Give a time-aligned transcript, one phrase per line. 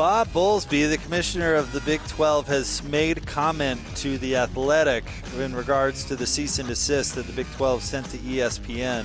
[0.00, 5.04] Bob Bowlesby, the commissioner of the Big 12, has made comment to The Athletic
[5.38, 9.04] in regards to the cease and desist that the Big 12 sent to ESPN.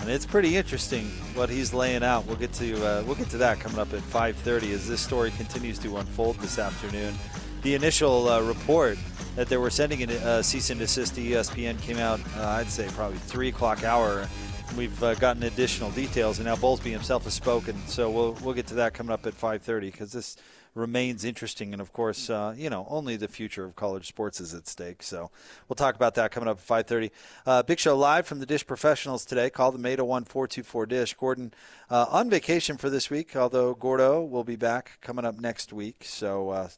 [0.00, 2.24] And it's pretty interesting what he's laying out.
[2.24, 5.32] We'll get to uh, we'll get to that coming up at 5:30 as this story
[5.32, 7.14] continues to unfold this afternoon.
[7.60, 8.96] The initial uh, report
[9.34, 12.70] that they were sending a uh, cease and desist to ESPN came out, uh, I'd
[12.70, 14.26] say probably three o'clock hour
[14.74, 17.76] We've uh, gotten additional details, and now Bowlesby himself has spoken.
[17.86, 20.36] So we'll we'll get to that coming up at 5:30 because this
[20.74, 24.52] remains interesting, and of course, uh, you know, only the future of college sports is
[24.52, 25.02] at stake.
[25.02, 25.30] So
[25.68, 27.10] we'll talk about that coming up at 5:30.
[27.46, 29.48] Uh, Big Show live from the Dish Professionals today.
[29.48, 31.14] Call them 801-424 Dish.
[31.14, 31.54] Gordon
[31.90, 36.04] uh, on vacation for this week, although Gordo will be back coming up next week.
[36.04, 36.68] So uh,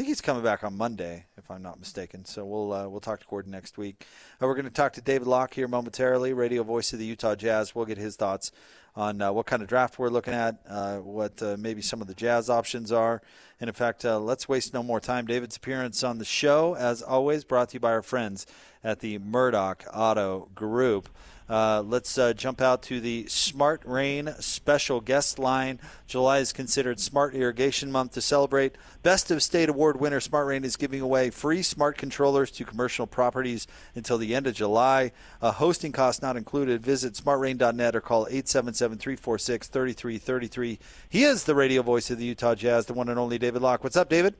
[0.00, 2.24] think he's coming back on Monday, if I'm not mistaken.
[2.24, 4.06] So we'll uh, we'll talk to Gordon next week.
[4.40, 7.34] Uh, we're going to talk to David Locke here momentarily, radio voice of the Utah
[7.34, 7.74] Jazz.
[7.74, 8.50] We'll get his thoughts
[8.96, 12.06] on uh, what kind of draft we're looking at, uh, what uh, maybe some of
[12.06, 13.20] the Jazz options are.
[13.60, 15.26] And in fact, uh, let's waste no more time.
[15.26, 18.46] David's appearance on the show, as always, brought to you by our friends
[18.82, 21.10] at the Murdoch Auto Group.
[21.50, 25.80] Uh, let's uh, jump out to the Smart Rain special guest line.
[26.06, 28.76] July is considered Smart Irrigation Month to celebrate.
[29.02, 33.04] Best of State Award winner Smart Rain is giving away free smart controllers to commercial
[33.04, 35.10] properties until the end of July.
[35.42, 36.82] Uh, hosting costs not included.
[36.82, 40.78] Visit smartrain.net or call 877 346 3333.
[41.08, 43.82] He is the radio voice of the Utah Jazz, the one and only David Locke.
[43.82, 44.36] What's up, David?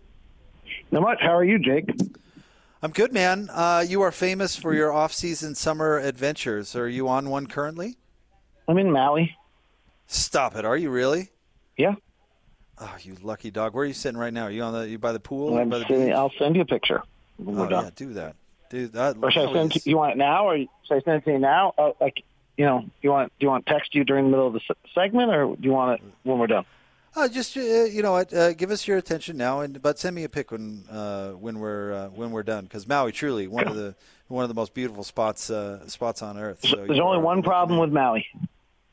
[0.92, 1.19] Not much.
[1.20, 1.91] How are you, Jake?
[2.83, 3.51] I'm good, man.
[3.52, 6.74] Uh, you are famous for your off-season summer adventures.
[6.74, 7.98] Are you on one currently?
[8.67, 9.36] I'm in Maui.
[10.07, 10.64] Stop it!
[10.64, 11.30] Are you really?
[11.77, 11.95] Yeah.
[12.79, 13.74] Oh, you lucky dog.
[13.74, 14.45] Where are you sitting right now?
[14.45, 14.89] Are you on the?
[14.89, 15.58] You by the pool?
[15.58, 17.02] I'm by the sitting, I'll send you a picture.
[17.36, 17.85] When oh we're done.
[17.85, 18.36] yeah, do that.
[18.70, 19.17] Do that.
[19.20, 19.73] Or should I send?
[19.73, 21.74] To, you want it now, or should I send it to you now?
[21.77, 22.24] Uh, like,
[22.57, 24.61] you know, you want do you want text you during the middle of the
[24.95, 26.64] segment, or do you want it when we're done?
[27.17, 30.15] Uh, just uh, you know what, uh, give us your attention now, and but send
[30.15, 33.67] me a pic when uh, when we're uh, when we're done, because Maui truly one
[33.67, 33.97] of the
[34.29, 36.65] one of the most beautiful spots uh, spots on earth.
[36.65, 38.27] So There's only one problem with Maui.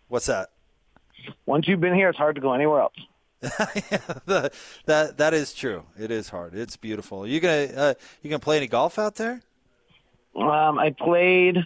[0.08, 0.50] What's that?
[1.46, 2.96] Once you've been here, it's hard to go anywhere else.
[4.26, 4.52] The-
[4.86, 5.84] that that is true.
[6.00, 6.56] It is hard.
[6.56, 7.28] It's beautiful.
[7.28, 9.42] You gonna uh, you gonna play any golf out there?
[10.36, 11.58] Um, I played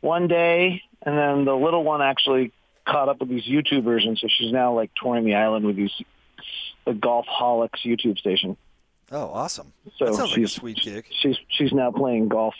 [0.00, 2.52] one day, and then the little one actually
[2.90, 5.92] caught up with these YouTubers, and so she's now like touring the island with these
[6.86, 8.56] the Golfholics YouTube station.
[9.12, 9.72] Oh, awesome!
[9.96, 11.04] So that sounds like a she's- sweet gig.
[11.20, 12.54] She's she's now playing golf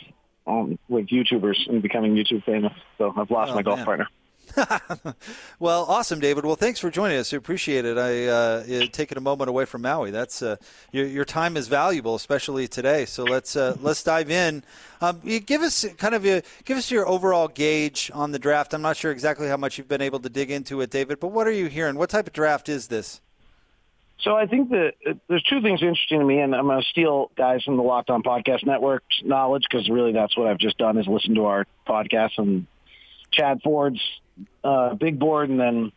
[0.47, 2.73] um, with YouTubers and becoming YouTube famous.
[2.97, 3.85] So I've lost Oh, my golf man.
[3.85, 4.07] partner.
[5.59, 6.43] Well, awesome, David.
[6.45, 7.31] Well, thanks for joining us.
[7.31, 7.97] We appreciate it.
[7.97, 10.09] I uh, taking a moment away from Maui.
[10.09, 10.55] That's uh,
[10.91, 13.05] your your time is valuable, especially today.
[13.05, 14.63] So let's uh, let's dive in.
[15.01, 18.73] Um, give us kind of a, give us your overall gauge on the draft.
[18.73, 21.19] I'm not sure exactly how much you've been able to dig into it, David.
[21.19, 21.95] But what are you hearing?
[21.95, 23.21] What type of draft is this?
[24.21, 26.87] So I think that uh, there's two things interesting to me, and I'm going to
[26.87, 30.77] steal guys from the Locked On Podcast Network's knowledge because really that's what I've just
[30.77, 32.67] done is listen to our podcast and
[33.31, 34.01] Chad Ford's
[34.63, 35.91] uh, big board, and then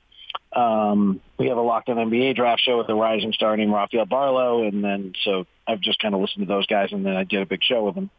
[0.54, 4.06] um, we have a Locked On NBA draft show with the rising star named Rafael
[4.06, 7.24] Barlowe, and then so I've just kind of listened to those guys, and then I
[7.24, 8.10] did a big show with them.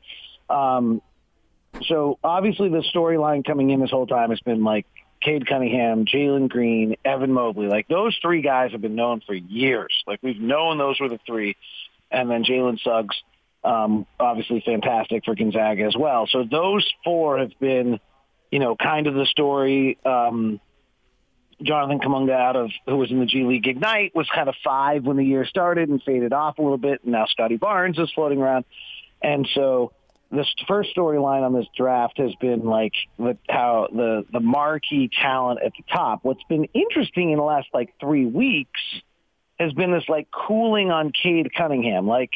[0.50, 1.02] Um,
[1.84, 4.86] so obviously the storyline coming in this whole time has been like
[5.22, 7.68] Cade Cunningham, Jalen Green, Evan Mobley.
[7.68, 9.94] Like those three guys have been known for years.
[10.07, 11.56] Like we've known those were the three.
[12.12, 13.16] And then Jalen Suggs,
[13.63, 16.28] um, obviously fantastic for Gonzaga as well.
[16.28, 18.00] So those four have been,
[18.51, 19.97] you know, kind of the story.
[20.06, 20.59] Um,
[21.61, 25.06] Jonathan Kuminga out of who was in the G League Ignite was kind of five
[25.06, 27.03] when the year started and faded off a little bit.
[27.03, 28.65] And now Scottie Barnes is floating around.
[29.21, 29.94] And so
[30.31, 35.59] this first storyline on this draft has been like the, how the the marquee talent
[35.65, 36.19] at the top.
[36.24, 38.81] What's been interesting in the last like three weeks
[39.59, 42.31] has been this like cooling on Cade Cunningham, like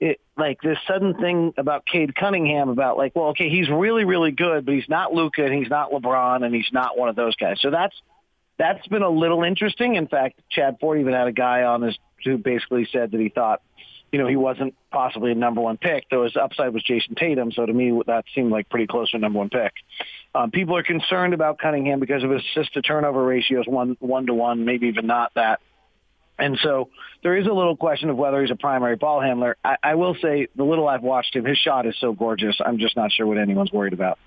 [0.00, 4.32] it like this sudden thing about Cade Cunningham about like, well, okay, he's really really
[4.32, 7.34] good, but he's not Luka and he's not LeBron and he's not one of those
[7.36, 7.58] guys.
[7.60, 7.94] So that's
[8.58, 9.96] that's been a little interesting.
[9.96, 13.28] In fact, Chad Ford even had a guy on his who basically said that he
[13.28, 13.62] thought
[14.12, 17.52] you know, he wasn't possibly a number one pick, though his upside was Jayson Tatum.
[17.52, 19.72] So to me, that seemed like pretty close to a number one pick.
[20.34, 24.26] Um, people are concerned about Cunningham because of his assist to turnover ratios, one one
[24.26, 25.60] to one, maybe even not that.
[26.38, 26.90] And so
[27.22, 29.56] there is a little question of whether he's a primary ball handler.
[29.64, 32.56] I, I will say the little I've watched him, his shot is so gorgeous.
[32.64, 34.18] I'm just not sure what anyone's worried about.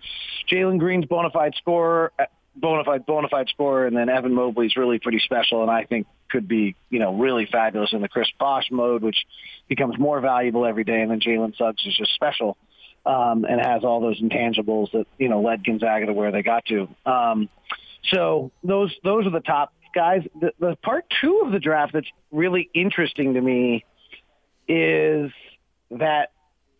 [0.51, 2.25] Jalen Green's bona fide scorer, uh,
[2.55, 6.07] bona fide, bona fide scorer, and then Evan Mobley's really pretty special, and I think
[6.29, 9.25] could be, you know, really fabulous in the Chris Bosh mode, which
[9.67, 11.01] becomes more valuable every day.
[11.01, 12.57] And then Jalen Suggs is just special
[13.05, 16.65] um, and has all those intangibles that you know led Gonzaga to where they got
[16.65, 16.87] to.
[17.05, 17.49] Um,
[18.11, 20.23] so those those are the top guys.
[20.39, 23.85] The, the part two of the draft that's really interesting to me
[24.67, 25.31] is
[25.91, 26.31] that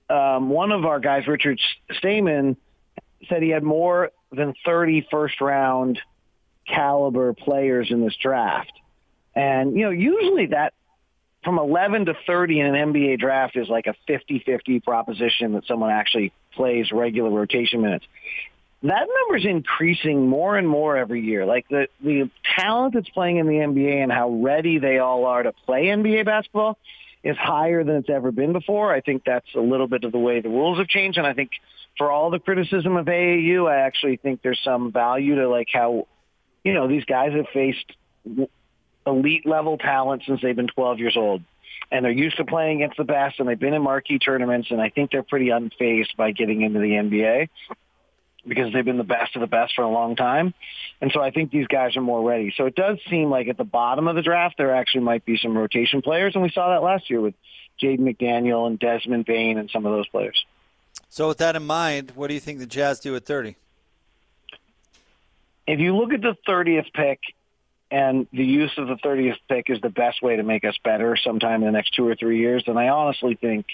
[0.09, 1.59] um, one of our guys, Richard
[1.91, 2.57] Stayman,
[3.27, 5.99] said he had more than 30 first round
[6.67, 8.71] caliber players in this draft.
[9.35, 10.73] And, you know, usually that
[11.43, 15.89] from 11 to 30 in an NBA draft is like a 50-50 proposition that someone
[15.89, 18.05] actually plays regular rotation minutes.
[18.81, 21.45] That number is increasing more and more every year.
[21.45, 25.43] Like the, the talent that's playing in the NBA and how ready they all are
[25.43, 26.77] to play NBA basketball
[27.21, 28.93] is higher than it's ever been before.
[28.93, 31.17] I think that's a little bit of the way the rules have changed.
[31.17, 31.51] And I think
[31.97, 36.07] for all the criticism of AAU, I actually think there's some value to like how,
[36.63, 37.91] you know, these guys have faced
[39.05, 41.41] elite level talent since they've been 12 years old.
[41.91, 44.79] And they're used to playing against the best, and they've been in marquee tournaments, and
[44.79, 47.49] I think they're pretty unfazed by getting into the NBA
[48.49, 50.53] because they've been the best of the best for a long time.
[50.99, 52.53] And so I think these guys are more ready.
[52.57, 55.37] So it does seem like at the bottom of the draft, there actually might be
[55.37, 56.35] some rotation players.
[56.35, 57.35] And we saw that last year with
[57.81, 60.43] Jaden McDaniel and Desmond Bane and some of those players.
[61.09, 63.55] So with that in mind, what do you think the Jazz do at 30?
[65.67, 67.19] If you look at the 30th pick,
[67.91, 71.15] and the use of the 30th pick is the best way to make us better
[71.15, 73.65] sometime in the next two or three years, then I honestly think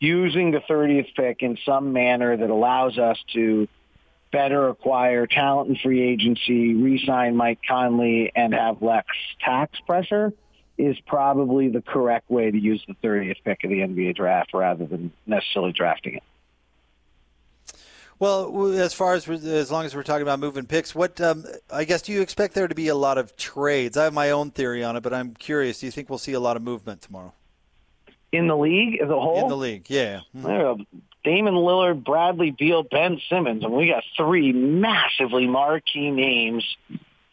[0.00, 3.68] using the 30th pick in some manner that allows us to
[4.32, 9.04] better acquire talent and free agency, re-sign Mike Conley, and have less
[9.44, 10.32] tax pressure
[10.78, 14.86] is probably the correct way to use the 30th pick of the NBA draft rather
[14.86, 16.22] than necessarily drafting it.
[18.18, 21.84] Well, as far as as long as we're talking about moving picks, what um, I
[21.84, 23.96] guess do you expect there to be a lot of trades?
[23.96, 25.80] I have my own theory on it, but I'm curious.
[25.80, 27.32] Do you think we'll see a lot of movement tomorrow
[28.32, 29.42] in the league as a whole?
[29.42, 30.20] In the league, yeah.
[30.36, 30.82] Mm-hmm.
[31.22, 36.64] Damian Lillard, Bradley Beal, Ben Simmons, and we got three massively marquee names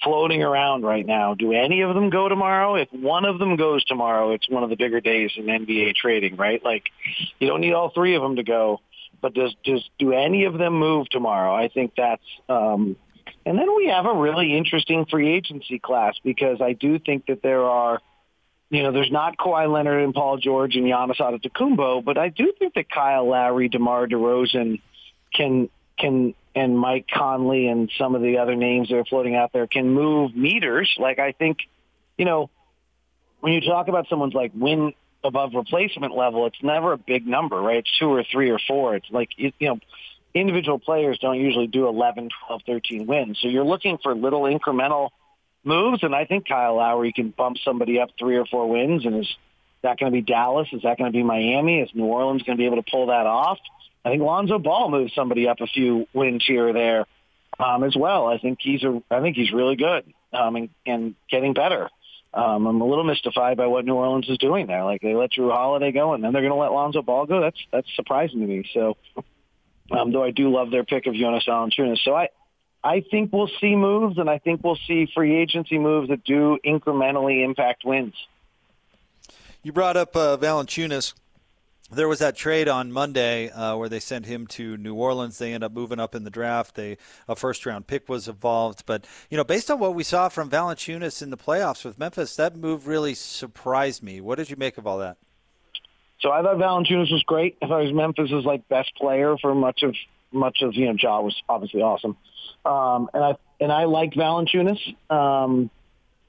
[0.03, 1.35] floating around right now.
[1.35, 2.75] Do any of them go tomorrow?
[2.75, 6.35] If one of them goes tomorrow, it's one of the bigger days in NBA trading,
[6.35, 6.61] right?
[6.63, 6.83] Like
[7.39, 8.81] you don't need all three of them to go
[9.21, 11.53] but does does do any of them move tomorrow?
[11.53, 12.23] I think that's.
[12.49, 12.95] Um,
[13.45, 17.41] and then we have a really interesting free agency class because I do think that
[17.41, 18.01] there are,
[18.69, 22.53] you know, there's not Kawhi Leonard and Paul George and Giannis Antetokounmpo, but I do
[22.57, 24.81] think that Kyle Lowry, DeMar DeRozan,
[25.33, 29.53] can can and Mike Conley and some of the other names that are floating out
[29.53, 30.91] there can move meters.
[30.97, 31.59] Like I think,
[32.17, 32.49] you know,
[33.41, 34.93] when you talk about someone's like win
[35.23, 37.77] above replacement level, it's never a big number, right?
[37.77, 38.95] It's two or three or four.
[38.95, 39.79] It's like, you know,
[40.33, 43.37] individual players don't usually do 11, 12, 13 wins.
[43.41, 45.09] So you're looking for little incremental
[45.67, 49.05] moves, and I think Kyle Lowry can bump somebody up three or four wins.
[49.05, 49.35] And is
[49.83, 50.67] that going to be Dallas?
[50.71, 51.81] Is that going to be Miami?
[51.81, 53.59] Is New Orleans going to be able to pull that off?
[54.03, 57.05] I think Lonzo Ball moves somebody up a few wins here or there
[57.59, 58.27] um, as well.
[58.27, 61.89] I think he's a, I think he's really good um, and, and getting better
[62.33, 64.83] um, I'm a little mystified by what New Orleans is doing there.
[64.83, 67.41] Like they let Jrue Holiday go, and then they're going to let Lonzo Ball go.
[67.41, 68.69] That's that's surprising to me.
[68.73, 68.97] So,
[69.91, 72.29] um, though I do love their pick of Jonas Valanciunas, so I
[72.83, 76.57] I think we'll see moves, and I think we'll see free agency moves that do
[76.65, 78.13] incrementally impact wins.
[79.63, 81.13] You brought up uh, Valanciunas
[81.89, 85.37] there was that trade on Monday uh, where they sent him to New Orleans.
[85.37, 86.75] They end up moving up in the draft.
[86.75, 90.29] They a first round pick was involved, but you know, based on what we saw
[90.29, 94.19] from Valanciunas in the playoffs with Memphis, that move really surprised me.
[94.19, 95.17] What did you make of all that?
[96.19, 97.57] So I thought Valanciunas was great.
[97.61, 99.95] I thought he was Memphis's like best player for much of
[100.31, 100.97] much of you know.
[101.01, 102.17] Ja was obviously awesome,
[102.67, 104.79] um, and I and I liked Valanciunas.
[105.09, 105.69] Um,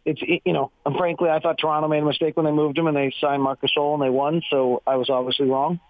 [0.05, 2.87] it's you know, and frankly, I thought Toronto made a mistake when they moved him
[2.87, 5.81] and they signed Marc Gasol and they won, so I was obviously wrong.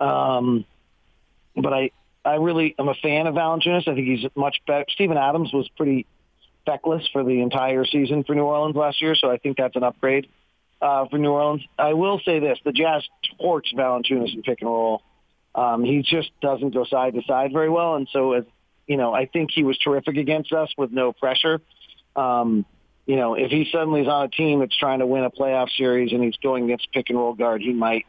[0.00, 0.64] Um,
[1.54, 1.90] but I,
[2.24, 3.86] I really am a fan of Valanciunas.
[3.86, 4.84] I think he's much better.
[4.88, 6.06] Steven Adams was pretty
[6.66, 9.84] feckless for the entire season for New Orleans last year, so I think that's an
[9.84, 10.28] upgrade
[10.80, 11.62] uh, for New Orleans.
[11.78, 13.04] I will say this: the Jazz
[13.38, 15.02] torch Valanciunas in pick and roll.
[15.54, 18.44] Um, he just doesn't go side to side very well, and so as
[18.88, 21.60] you know, I think he was terrific against us with no pressure.
[22.16, 22.64] Um,
[23.06, 25.68] you know, if he suddenly is on a team that's trying to win a playoff
[25.76, 28.06] series and he's going against pick and roll guard, he might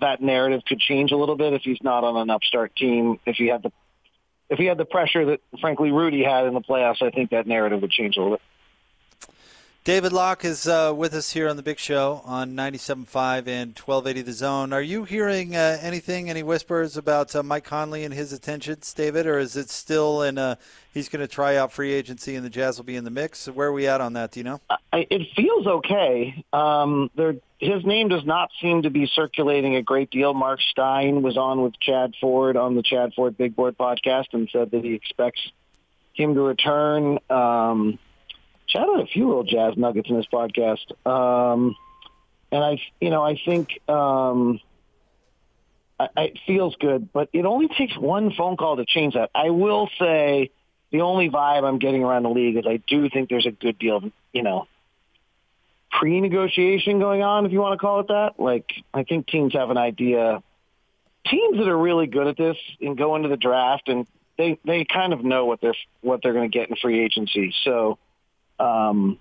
[0.00, 3.18] that narrative could change a little bit if he's not on an upstart team.
[3.26, 3.72] If he had the
[4.48, 7.46] if he had the pressure that frankly Rudy had in the playoffs, I think that
[7.46, 8.42] narrative would change a little bit.
[9.82, 14.20] David Locke is uh, with us here on the Big Show on 97.5 and 1280
[14.20, 14.74] The Zone.
[14.74, 19.26] Are you hearing uh, anything, any whispers about uh, Mike Conley and his attentions, David,
[19.26, 20.58] or is it still in a,
[20.92, 23.46] he's going to try out free agency and the Jazz will be in the mix?
[23.46, 24.32] Where are we at on that?
[24.32, 24.60] Do you know?
[24.92, 26.44] It feels okay.
[26.52, 30.34] Um, there, his name does not seem to be circulating a great deal.
[30.34, 34.46] Marc Stein was on with Chad Ford on the Chad Ford Big Board podcast and
[34.52, 35.40] said that he expects
[36.12, 37.18] him to return.
[37.30, 37.98] Um,
[38.70, 40.86] Chad had a few little jazz nuggets in this podcast.
[41.06, 41.76] Um,
[42.52, 44.60] and I, you know, I think um,
[45.98, 49.30] I, I, it feels good, but it only takes one phone call to change that.
[49.34, 50.50] I will say
[50.92, 53.78] the only vibe I'm getting around the league is I do think there's a good
[53.78, 54.66] deal of, you know,
[55.90, 58.38] pre-negotiation going on, if you want to call it that.
[58.38, 60.42] Like, I think teams have an idea.
[61.26, 64.06] Teams that are really good at this and go into the draft and
[64.38, 67.52] they, they kind of know what they're, what they're going to get in free agency.
[67.64, 67.98] So,
[68.60, 69.18] um,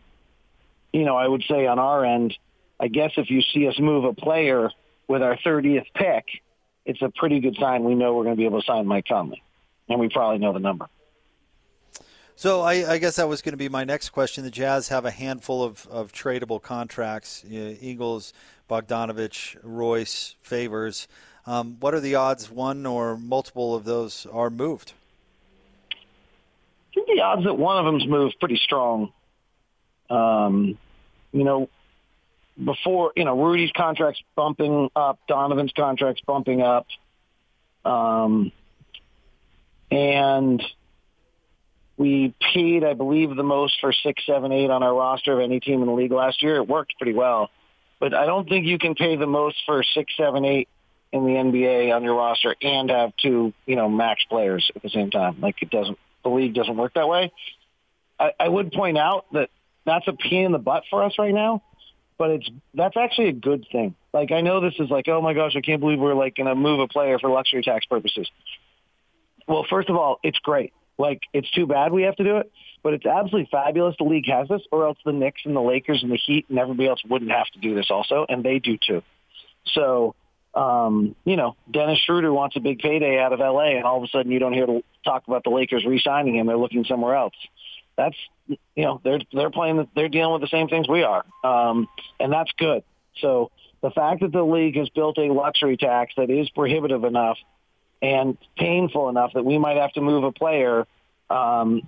[0.92, 2.38] you know, I would say on our end,
[2.80, 4.70] I guess if you see us move a player
[5.08, 6.26] with our 30th pick,
[6.86, 9.06] it's a pretty good sign we know we're going to be able to sign Mike
[9.08, 9.44] Conley,
[9.88, 10.88] and we probably know the number.
[12.36, 14.46] So I, I, guess that was going to be my next question.
[14.46, 18.34] The Jazz have a handful of, of tradable contracts: Ingles,
[18.70, 21.10] Bogdanovic, Royce, Favors.
[21.46, 24.94] Um, what are the odds one or multiple of those are moved?
[25.92, 25.96] I
[26.96, 29.12] think the odds that one of them's moved pretty strong.
[30.10, 30.78] Um,
[31.32, 31.70] you know,
[32.64, 36.88] before, you know, Rudy's contract's bumping up, Donovan's contract's bumping up.
[37.86, 38.52] Um,
[39.92, 40.62] and
[41.98, 45.60] we paid, I believe, the most for six, seven, eight on our roster of any
[45.60, 46.58] team in the league last year.
[46.58, 47.50] It worked pretty well.
[48.00, 50.70] But I don't think you can pay the most for six, seven, eight
[51.12, 54.90] in the NBA on your roster and have two, you know, max players at the
[54.90, 55.42] same time.
[55.42, 57.32] Like it doesn't, the league doesn't work that way.
[58.20, 59.50] I, I would point out that
[59.90, 61.64] that's a pain in the butt for us right now.
[62.18, 63.96] But it's that's actually a good thing.
[64.14, 66.48] Like I know this is like, oh my gosh, I can't believe we're like going
[66.48, 68.30] to move a player for luxury tax purposes.
[69.48, 70.74] Well, first of all, it's great.
[70.98, 72.52] Like it's too bad we have to do it,
[72.84, 76.04] but it's absolutely fabulous the league has this, or else the Knicks and the Lakers
[76.04, 78.78] and the Heat and everybody else wouldn't have to do this also, and they do
[78.78, 79.02] too.
[79.74, 80.14] So,
[80.54, 84.04] um, you know, Dennis Schroeder wants a big payday out of LA, and all of
[84.04, 84.68] a sudden you don't hear
[85.06, 86.48] talk about the Lakers re-signing him.
[86.48, 87.36] They're looking somewhere else
[88.00, 88.16] that's
[88.48, 91.88] you know they're they're playing they're dealing with the same things we are, um,
[92.20, 92.84] and that's good.
[93.20, 93.52] So
[93.82, 97.38] the fact that the league has built a luxury tax that is prohibitive enough
[98.02, 100.88] and painful enough that we might have to move a player,
[101.30, 101.82] um,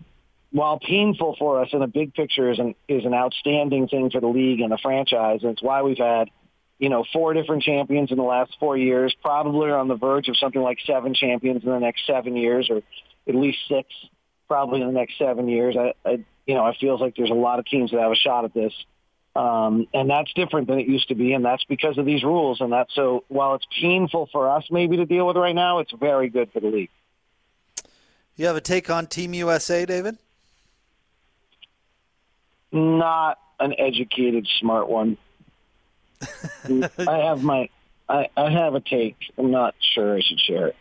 [0.51, 4.19] while painful for us in a big picture, is an is an outstanding thing for
[4.19, 5.39] the league and the franchise.
[5.43, 6.29] And it's why we've had
[6.77, 9.15] you know four different champions in the last four years.
[9.21, 12.81] Probably on the verge of something like seven champions in the next seven years, or
[13.29, 13.87] at least six
[14.51, 15.77] probably in the next seven years.
[15.77, 18.15] I, I you know, I feels like there's a lot of teams that have a
[18.15, 18.73] shot at this.
[19.33, 22.59] Um, and that's different than it used to be, and that's because of these rules.
[22.59, 25.93] And that's so while it's painful for us maybe to deal with right now, it's
[25.93, 26.89] very good for the league.
[28.35, 30.17] You have a take on Team USA, David?
[32.73, 35.15] Not an educated, smart one.
[36.99, 37.69] I have my,
[38.09, 39.15] I, I have a take.
[39.37, 40.75] I'm not sure I should share it.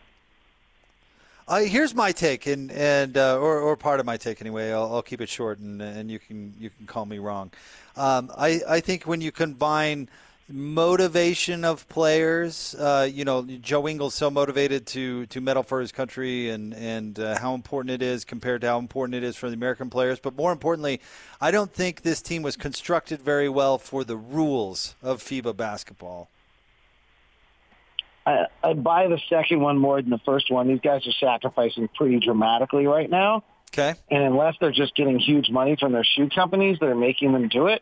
[1.51, 4.71] Uh, here's my take, and and uh, or, or part of my take anyway.
[4.71, 7.51] I'll, I'll, keep it short, and and you can you can call me wrong.
[7.97, 10.07] Um, I I think when you combine
[10.47, 15.91] motivation of players, uh, you know, Joe Ingles so motivated to to medal for his
[15.91, 19.49] country, and and uh, how important it is compared to how important it is for
[19.49, 20.21] the American players.
[20.21, 21.01] But more importantly,
[21.41, 26.29] I don't think this team was constructed very well for the rules of FIBA basketball.
[28.25, 30.67] I, I buy the second one more than the first one.
[30.67, 33.43] These guys are sacrificing pretty dramatically right now.
[33.73, 33.95] Okay.
[34.09, 37.47] And unless they're just getting huge money from their shoe companies that are making them
[37.47, 37.81] do it,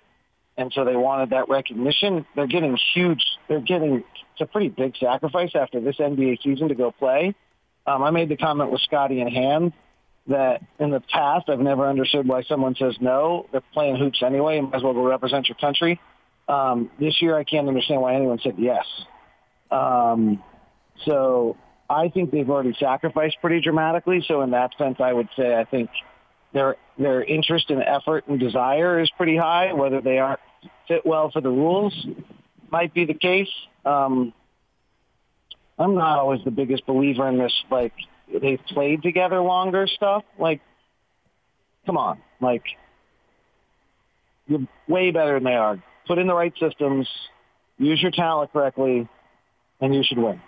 [0.56, 3.24] and so they wanted that recognition, they're getting huge.
[3.48, 4.04] They're getting
[4.34, 7.34] it's a pretty big sacrifice after this NBA season to go play.
[7.88, 9.74] Um, I made the comment with Scotty and Ham
[10.28, 13.48] that in the past I've never understood why someone says no.
[13.52, 16.00] They're playing hoops anyway, and might as well go represent your country.
[16.48, 18.86] Um, this year I can't understand why anyone said yes.
[19.72, 20.44] Um,
[21.06, 21.58] so
[21.90, 24.24] I think they've already sacrificed pretty dramatically.
[24.28, 25.90] So in that sense, I would say I think
[26.54, 29.74] their their interest and effort and desire is pretty high.
[29.74, 30.40] Whether they aren't
[30.88, 31.94] fit well for the rules
[32.72, 33.50] might be the case.
[33.86, 34.34] Um,
[35.78, 37.54] I'm not always the biggest believer in this.
[37.72, 37.94] Like
[38.42, 40.24] they've played together longer stuff.
[40.38, 40.62] Like,
[41.86, 42.64] come on, like
[44.48, 45.82] you're way better than they are.
[46.08, 47.08] Put in the right systems,
[47.78, 49.08] use your talent correctly,
[49.82, 50.42] and you should win.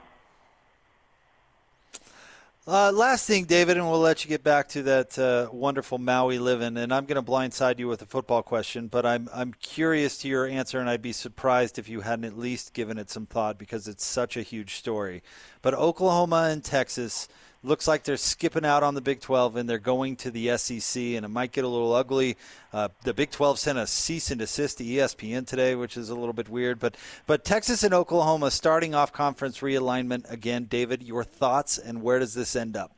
[2.67, 6.37] Uh, last thing, David, and we'll let you get back to that uh, wonderful Maui
[6.37, 6.77] living.
[6.77, 10.27] And I'm going to blindside you with a football question, but I'm I'm curious to
[10.27, 13.57] your answer, and I'd be surprised if you hadn't at least given it some thought
[13.57, 15.23] because it's such a huge story.
[15.63, 17.27] But Oklahoma and Texas
[17.63, 21.01] looks like they're skipping out on the Big 12 and they're going to the SEC,
[21.01, 22.37] and it might get a little ugly.
[22.73, 26.15] Uh, the Big 12 sent a cease and desist to ESPN today, which is a
[26.15, 26.79] little bit weird.
[26.79, 26.95] But
[27.27, 30.65] but Texas and Oklahoma starting off conference realignment again.
[30.65, 32.91] David, your thoughts and where does this end up?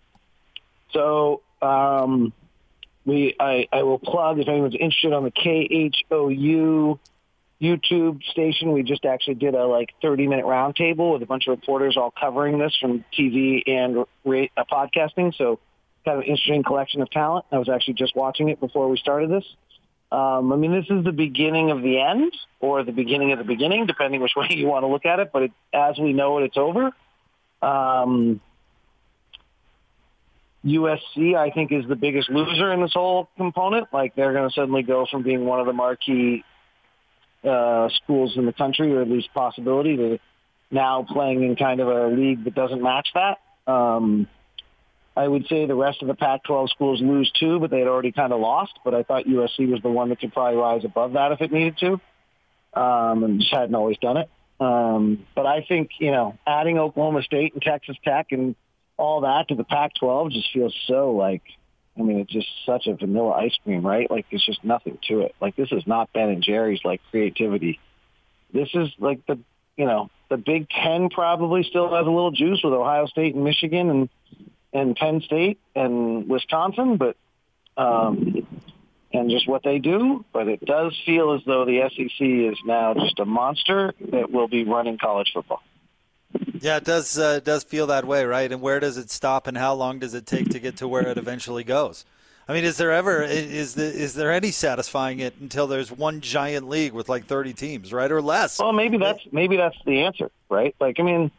[0.91, 2.33] So um,
[3.05, 6.99] we I, I will plug if anyone's interested on the KHOU
[7.63, 8.73] YouTube station.
[8.73, 12.11] We just actually did a like 30 minute roundtable with a bunch of reporters all
[12.11, 15.33] covering this from TV and uh, podcasting.
[15.37, 15.59] So
[16.03, 17.45] kind of an interesting collection of talent.
[17.51, 19.45] I was actually just watching it before we started this.
[20.11, 23.45] Um, I mean, this is the beginning of the end or the beginning of the
[23.45, 25.31] beginning, depending which way you want to look at it.
[25.31, 26.91] But it, as we know it, it's over.
[27.61, 28.41] Um,
[30.65, 33.87] USC, I think, is the biggest loser in this whole component.
[33.91, 36.43] Like they're going to suddenly go from being one of the marquee
[37.43, 40.19] uh, schools in the country, or at least possibility, to
[40.71, 43.39] now playing in kind of a league that doesn't match that.
[43.71, 44.27] Um,
[45.15, 48.11] I would say the rest of the Pac-12 schools lose too, but they had already
[48.11, 48.73] kind of lost.
[48.83, 51.51] But I thought USC was the one that could probably rise above that if it
[51.51, 54.29] needed to, um, and just hadn't always done it.
[54.59, 58.55] Um, but I think you know, adding Oklahoma State and Texas Tech and
[58.97, 61.41] all that to the Pac-12 just feels so like
[61.97, 64.09] I mean, it's just such a vanilla ice cream, right?
[64.09, 65.35] Like there's just nothing to it.
[65.39, 67.79] Like this is not Ben and Jerry's like creativity.
[68.51, 69.39] This is like the
[69.77, 73.43] you know the Big Ten probably still has a little juice with Ohio State and
[73.43, 74.09] Michigan and
[74.73, 77.15] and Penn State and Wisconsin, but
[77.77, 78.47] um,
[79.11, 80.25] and just what they do.
[80.33, 84.47] But it does feel as though the SEC is now just a monster that will
[84.47, 85.61] be running college football.
[86.59, 88.51] Yeah, it does uh, it does feel that way, right?
[88.51, 91.07] And where does it stop, and how long does it take to get to where
[91.07, 92.05] it eventually goes?
[92.47, 96.19] I mean, is there ever is the, is there any satisfying it until there's one
[96.19, 98.59] giant league with like 30 teams, right, or less?
[98.59, 100.75] Well, maybe that's maybe that's the answer, right?
[100.79, 101.31] Like, I mean,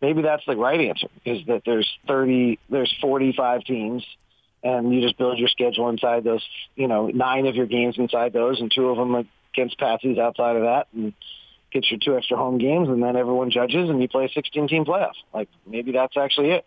[0.00, 4.04] maybe that's the right answer is that there's 30, there's 45 teams,
[4.62, 6.44] and you just build your schedule inside those,
[6.76, 10.56] you know, nine of your games inside those, and two of them against Patsies outside
[10.56, 11.14] of that, and
[11.74, 14.84] get your two extra home games, and then everyone judges, and you play a 16-team
[14.86, 15.14] playoff.
[15.34, 16.64] Like maybe that's actually it.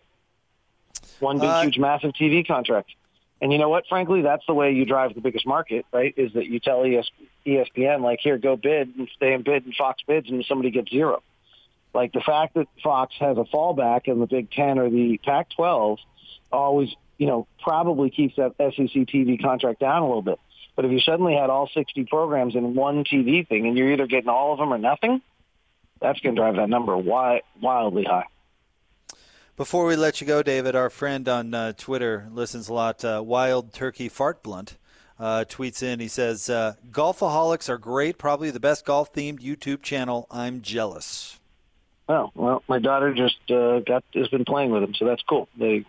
[1.20, 2.91] One big, uh, huge, massive TV contract.
[3.41, 3.86] And you know what?
[3.88, 6.13] Frankly, that's the way you drive the biggest market, right?
[6.17, 7.10] Is that you tell ES,
[7.46, 10.91] ESPN, like, here, go bid and stay in bid, and Fox bids, and somebody gets
[10.91, 11.22] zero.
[11.93, 15.98] Like the fact that Fox has a fallback in the Big Ten or the Pac-12
[16.52, 20.39] always, you know, probably keeps that SEC TV contract down a little bit.
[20.78, 24.06] But if you suddenly had all 60 programs in one TV thing and you're either
[24.06, 25.24] getting all of them or nothing,
[26.00, 28.28] that's going to drive that number wi- wildly high.
[29.56, 33.04] Before we let you go, David, our friend on uh, Twitter listens a lot.
[33.04, 34.78] Uh, Wild Turkey Fart Blunt
[35.20, 36.00] uh, tweets in.
[36.00, 38.20] He says, uh, "Golfaholics are great.
[38.20, 40.28] Probably the best golf themed YouTube channel.
[40.30, 41.40] I'm jealous."
[42.08, 45.50] Oh well, my daughter just uh, got has been playing with them, so that's cool.
[45.58, 45.86] They,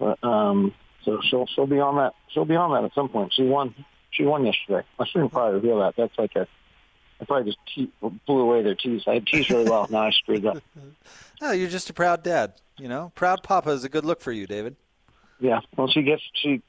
[0.00, 0.72] uh, um,
[1.04, 2.14] so she'll she'll be on that.
[2.28, 3.34] She'll be on that at some point.
[3.34, 3.74] She won
[4.16, 4.86] she won yesterday.
[4.98, 5.94] I shouldn't probably reveal that.
[5.96, 6.46] That's like a.
[7.20, 7.90] I probably just te-
[8.26, 9.04] blew away their tease.
[9.06, 9.86] I teased really well.
[9.90, 10.62] now I screwed up.
[11.42, 12.54] No, you're just a proud dad.
[12.78, 14.74] You know, proud papa is a good look for you, David.
[15.38, 15.60] Yeah.
[15.76, 16.62] Well, she gets she.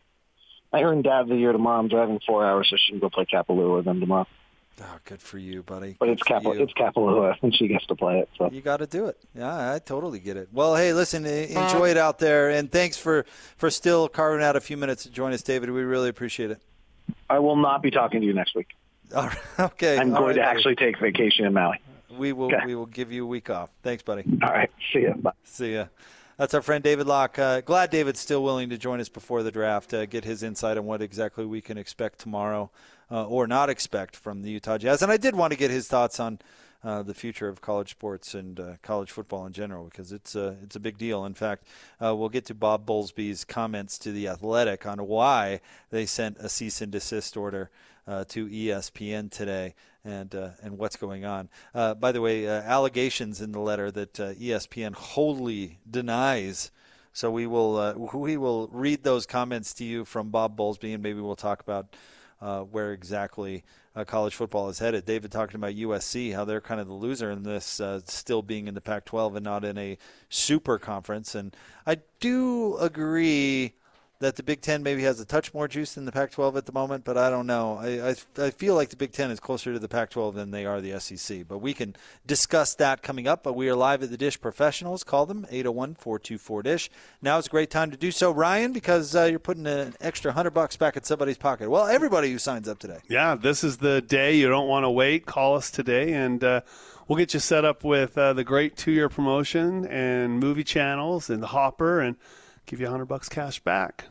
[0.73, 1.79] I earned dad of the year tomorrow.
[1.79, 4.27] I'm driving four hours, so she can go play Kapalua with them tomorrow.
[4.81, 5.95] Oh, good for you, buddy.
[5.97, 8.29] But good it's Cap- it's Kapalua, and she gets to play it.
[8.37, 9.17] So you got to do it.
[9.33, 10.49] Yeah, I totally get it.
[10.51, 14.61] Well, hey, listen, enjoy it out there, and thanks for for still carving out a
[14.61, 15.71] few minutes to join us, David.
[15.71, 16.61] We really appreciate it.
[17.29, 18.69] I will not be talking to you next week.
[19.15, 19.37] All right.
[19.59, 19.97] Okay.
[19.97, 20.57] I'm All going right, to buddy.
[20.57, 21.79] actually take vacation in Maui.
[22.17, 22.47] We will.
[22.47, 22.65] Okay.
[22.65, 23.69] We will give you a week off.
[23.83, 24.23] Thanks, buddy.
[24.43, 24.71] All right.
[24.91, 25.13] See ya.
[25.13, 25.31] Bye.
[25.43, 25.85] See ya.
[26.37, 27.39] That's our friend David Locke.
[27.39, 30.77] Uh, glad David's still willing to join us before the draft, uh, get his insight
[30.77, 32.69] on what exactly we can expect tomorrow
[33.09, 35.01] uh, or not expect from the Utah Jazz.
[35.01, 36.37] And I did want to get his thoughts on
[36.83, 40.57] uh, the future of college sports and uh, college football in general because it's a
[40.63, 41.25] it's a big deal.
[41.25, 41.65] In fact,
[42.03, 45.59] uh, we'll get to Bob Bowlesby's comments to the Athletic on why
[45.89, 47.71] they sent a cease and desist order
[48.07, 49.73] uh, to ESPN today
[50.05, 51.49] and uh, and what's going on.
[51.73, 56.71] Uh, by the way, allegations in the letter that ESPN wholly denies.
[57.11, 61.19] So we will we will read those comments to you from Bob Bowlesby, and maybe
[61.19, 61.95] we'll talk about
[62.69, 63.63] where exactly
[63.97, 65.05] uh, college football is headed.
[65.05, 68.67] David talking about USC, how they're kind of the loser in this, uh, still being
[68.67, 69.97] in the Pac 12 and not in a
[70.29, 71.33] super conference.
[71.33, 71.55] And
[71.85, 73.73] I do agree
[74.19, 76.71] that the Big Ten maybe has a touch more juice than the Pac-12 at the
[76.71, 77.77] moment, but I don't know.
[77.77, 80.65] I, I, I, feel like the Big Ten is closer to the Pac-12 than they
[80.65, 81.47] are the SEC.
[81.47, 83.43] But we can discuss that coming up.
[83.43, 85.03] But we are live at the Dish Professionals.
[85.03, 86.89] Call them 801-424-DISH.
[87.21, 90.31] Now is a great time to do so, Ryan, because uh, you're putting an extra
[90.31, 91.69] hundred bucks back in somebody's pocket.
[91.69, 92.99] Well, everybody who signs up today.
[93.07, 95.25] Yeah, this is the day you don't want to wait.
[95.25, 96.43] Call us today and.
[96.43, 96.61] Uh,
[97.07, 101.41] we'll get you set up with uh, the great two-year promotion and movie channels and
[101.41, 102.17] the Hopper, and
[102.67, 104.05] give you a hundred bucks cash back.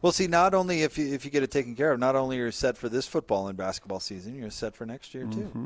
[0.00, 2.38] Well, see, not only if you if you get it taken care of, not only
[2.40, 5.40] are you set for this football and basketball season, you're set for next year too.
[5.40, 5.64] Mm-hmm.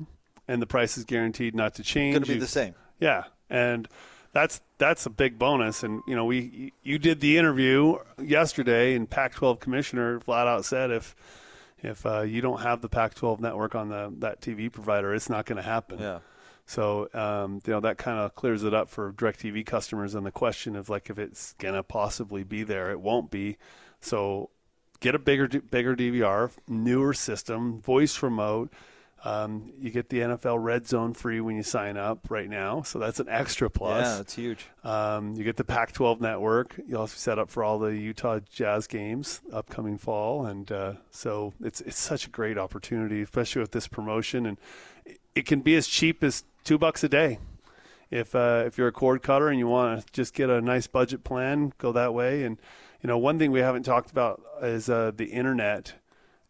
[0.49, 2.15] And the price is guaranteed not to change.
[2.15, 2.75] Going to be the same.
[3.01, 3.89] Yeah, and
[4.33, 5.83] that's that's a big bonus.
[5.83, 10.91] And you know, we you did the interview yesterday, and Pac-12 commissioner flat out said
[10.91, 11.17] if
[11.83, 15.47] if uh, you don't have the Pac-12 network on the that TV provider, it's not
[15.47, 15.99] going to happen.
[15.99, 16.19] Yeah.
[16.67, 20.33] So um, you know that kind of clears it up for Directv customers and the
[20.33, 23.57] question of like if it's gonna possibly be there, it won't be.
[24.01, 24.51] So
[25.01, 28.73] get a bigger bigger DVR, newer system, voice remote.
[29.25, 32.99] Um, you get the NFL Red Zone free when you sign up right now, so
[32.99, 34.05] that's an extra plus.
[34.05, 34.67] Yeah, that's huge.
[34.85, 36.79] Um, you get the Pac-12 network.
[36.87, 41.55] You also set up for all the Utah Jazz games upcoming fall, and uh, so
[41.63, 44.59] it's it's such a great opportunity, especially with this promotion, and
[45.35, 47.39] it can be as cheap as two bucks a day.
[48.11, 50.87] If uh, if you're a cord cutter and you want to just get a nice
[50.87, 52.45] budget plan, go that way.
[52.45, 52.59] And
[53.03, 55.95] you know, one thing we haven't talked about is uh, the internet.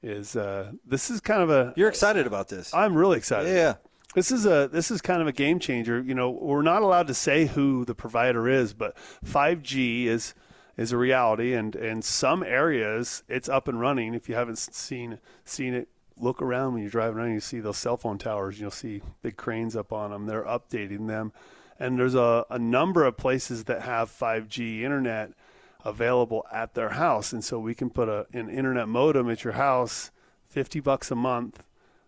[0.02, 2.74] Is uh, this is kind of a you're excited about this?
[2.74, 3.54] I'm really excited.
[3.54, 3.74] Yeah.
[4.14, 6.02] This is a this is kind of a game changer.
[6.02, 10.34] You know, we're not allowed to say who the provider is, but 5G is
[10.76, 14.14] is a reality, and in some areas it's up and running.
[14.14, 17.76] If you haven't seen seen it look around when you're driving around, you see those
[17.76, 18.60] cell phone towers.
[18.60, 20.26] You'll see big cranes up on them.
[20.26, 21.32] They're updating them,
[21.78, 25.32] and there's a, a number of places that have 5G internet
[25.84, 29.54] available at their house, and so we can put a, an internet modem at your
[29.54, 30.10] house,
[30.48, 31.62] 50 bucks a month,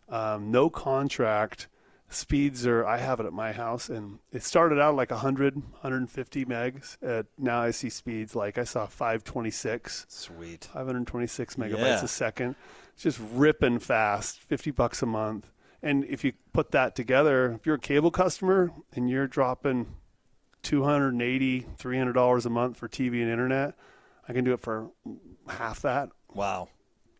[0.08, 1.68] um, no contract.
[2.10, 6.44] Speeds are I have it at my house, and it started out like 100, 150
[6.46, 6.96] megs.
[7.02, 10.06] At now I see speeds like I saw 526.
[10.08, 10.68] Sweet.
[10.72, 12.04] 526 megabytes yeah.
[12.04, 12.56] a second
[12.98, 15.52] it's just ripping fast, 50 bucks a month.
[15.84, 19.94] And if you put that together, if you're a cable customer and you're dropping
[20.64, 23.76] 280 $300 a month for TV and internet,
[24.28, 24.90] I can do it for
[25.48, 26.08] half that.
[26.34, 26.70] Wow.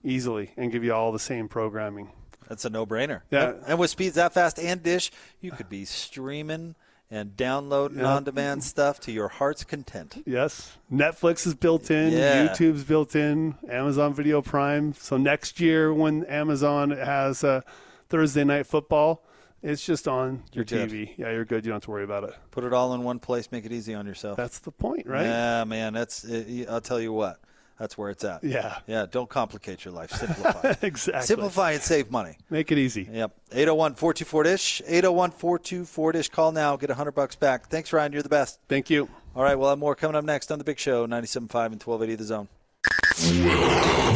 [0.03, 2.11] Easily and give you all the same programming.
[2.49, 3.21] That's a no-brainer.
[3.31, 3.55] Yeah.
[3.67, 6.75] And with speeds that fast and dish, you could be streaming–
[7.11, 8.05] and download yep.
[8.05, 10.23] on-demand stuff to your heart's content.
[10.27, 12.49] Yes, Netflix is built in, yeah.
[12.49, 14.93] YouTube's built in, Amazon Video Prime.
[14.95, 17.63] So next year, when Amazon has uh,
[18.09, 19.25] Thursday Night Football,
[19.63, 21.07] it's just on your you're TV.
[21.07, 21.15] Good.
[21.17, 21.65] Yeah, you're good.
[21.65, 22.35] You don't have to worry about it.
[22.51, 23.51] Put it all in one place.
[23.51, 24.37] Make it easy on yourself.
[24.37, 25.25] That's the point, right?
[25.25, 25.95] Yeah, man.
[25.95, 26.25] That's.
[26.69, 27.41] I'll tell you what.
[27.79, 28.43] That's where it's at.
[28.43, 28.79] Yeah.
[28.87, 29.07] Yeah.
[29.11, 30.11] Don't complicate your life.
[30.11, 30.75] Simplify.
[30.83, 31.27] exactly.
[31.27, 32.37] Simplify and save money.
[32.51, 33.09] Make it easy.
[33.11, 33.33] Yep.
[33.53, 34.83] 801 424 Dish.
[34.87, 36.29] 801 424 Dish.
[36.29, 36.77] Call now.
[36.77, 37.69] Get 100 bucks back.
[37.69, 38.13] Thanks, Ryan.
[38.13, 38.59] You're the best.
[38.69, 39.09] Thank you.
[39.37, 39.55] All right.
[39.55, 42.49] We'll have more coming up next on The Big Show, 97.5 and 1280 The Zone.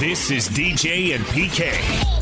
[0.00, 2.21] This is DJ and PK.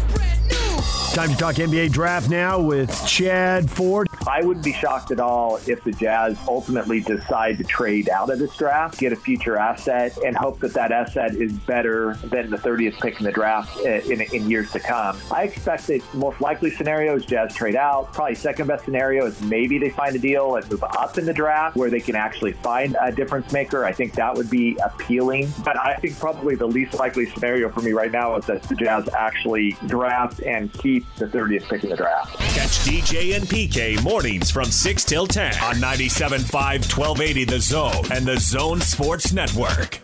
[1.12, 4.06] Time to talk NBA draft now with Chad Ford.
[4.28, 8.38] I wouldn't be shocked at all if the Jazz ultimately decide to trade out of
[8.38, 12.58] this draft, get a future asset, and hope that that asset is better than the
[12.58, 15.18] 30th pick in the draft uh, in, in years to come.
[15.32, 18.12] I expect the most likely scenario is Jazz trade out.
[18.12, 21.34] Probably second best scenario is maybe they find a deal and move up in the
[21.34, 23.84] draft where they can actually find a difference maker.
[23.84, 25.52] I think that would be appealing.
[25.64, 28.76] But I think probably the least likely scenario for me right now is that the
[28.76, 32.36] Jazz actually draft and keep keep the 30th pick in the draft.
[32.38, 38.26] Catch DJ and PK mornings from 6 till 10 on 97.5 1280 The Zone and
[38.26, 40.00] The Zone Sports Network.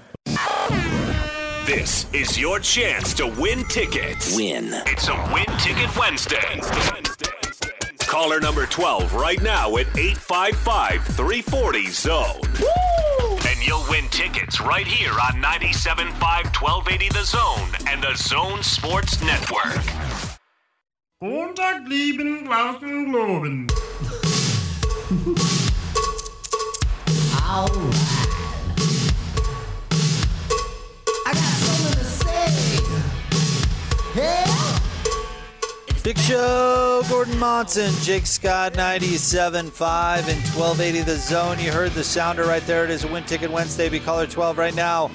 [1.67, 4.37] This is your chance to win tickets.
[4.37, 4.71] Win.
[4.87, 6.61] It's a Win Ticket Wednesday.
[8.01, 12.41] Caller number 12 right now at 855 340 Zone.
[12.61, 13.37] Woo!
[13.49, 19.21] And you'll win tickets right here on 97.5 1280 The Zone and The Zone Sports
[19.23, 20.26] Network.
[21.23, 23.67] Montag lieben Glauben Globen.
[27.41, 27.95] Alright.
[31.25, 32.83] I got something to say.
[34.15, 34.79] Yeah.
[36.05, 39.63] Big Show, Gordon Monson, Jake Scott, 97.5
[40.29, 41.59] and 1280 The Zone.
[41.59, 42.85] You heard the sounder right there.
[42.85, 43.89] It is a Win Ticket Wednesday.
[43.89, 45.11] Be caller 12 right now.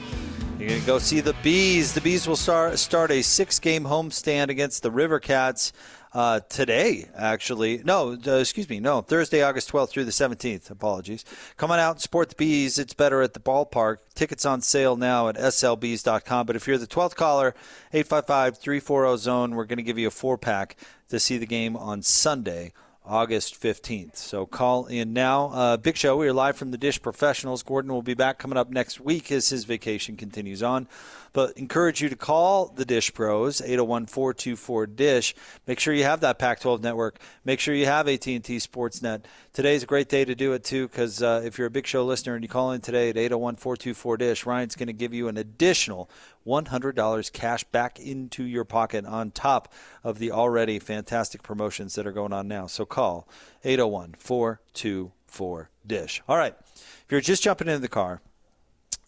[0.62, 1.95] You're going to go see the Bees.
[1.95, 5.74] The Bees will start, start a six game homestand against the River Cats
[6.13, 7.82] uh, today, actually.
[7.84, 8.80] No, uh, excuse me.
[8.80, 10.69] No, Thursday, August 12th through the 17th.
[10.69, 11.26] Apologies.
[11.58, 12.78] Come on out and support the Bees.
[12.78, 13.97] It's better at the ballpark.
[14.13, 16.45] Tickets on sale now at slbees.com.
[16.45, 17.56] But if you're the 12th caller,
[17.91, 20.76] 855 340 zone, we're going to give you a four pack
[21.10, 22.71] to see the game on Sunday.
[23.05, 24.15] August 15th.
[24.15, 25.47] So call in now.
[25.47, 26.15] Uh, big show.
[26.17, 27.63] We are live from the Dish Professionals.
[27.63, 30.87] Gordon will be back coming up next week as his vacation continues on.
[31.33, 35.33] But encourage you to call the Dish Pros 801-424-DISH.
[35.65, 37.19] Make sure you have that Pac-12 network.
[37.43, 39.23] Make sure you have AT&T Sportsnet.
[39.53, 42.05] Today's a great day to do it too because uh, if you're a Big Show
[42.05, 46.09] listener and you call in today at 801-424-DISH, Ryan's going to give you an additional
[46.45, 49.73] $100 cash back into your pocket on top
[50.04, 52.67] of the already fantastic promotions that are going on now.
[52.67, 53.27] So call
[53.63, 56.21] 801-424-DISH.
[56.27, 56.54] All right.
[56.75, 58.21] If you're just jumping into the car,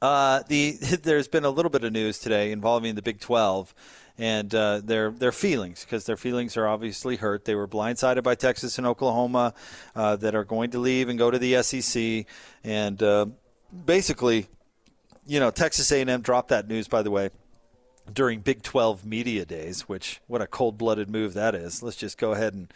[0.02, 0.72] uh, the
[1.04, 3.74] there's been a little bit of news today involving the Big 12
[4.18, 7.46] and uh, their their feelings because their feelings are obviously hurt.
[7.46, 9.54] They were blindsided by Texas and Oklahoma
[9.96, 12.26] uh, that are going to leave and go to the SEC,
[12.64, 13.26] and uh,
[13.86, 14.48] basically,
[15.26, 16.88] you know, Texas A&M dropped that news.
[16.88, 17.30] By the way.
[18.12, 21.82] During Big 12 media days, which what a cold-blooded move that is.
[21.82, 22.70] Let's just go ahead and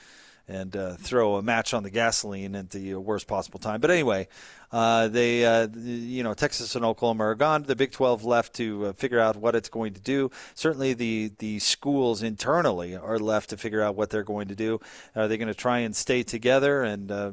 [0.47, 3.81] and uh, throw a match on the gasoline at the worst possible time.
[3.81, 4.29] But anyway,
[4.71, 7.63] uh, they, uh, you know, Texas and Oklahoma are gone.
[7.63, 10.31] The Big 12 left to uh, figure out what it's going to do.
[10.55, 14.79] Certainly, the the schools internally are left to figure out what they're going to do.
[15.15, 17.31] Are they going to try and stay together and uh,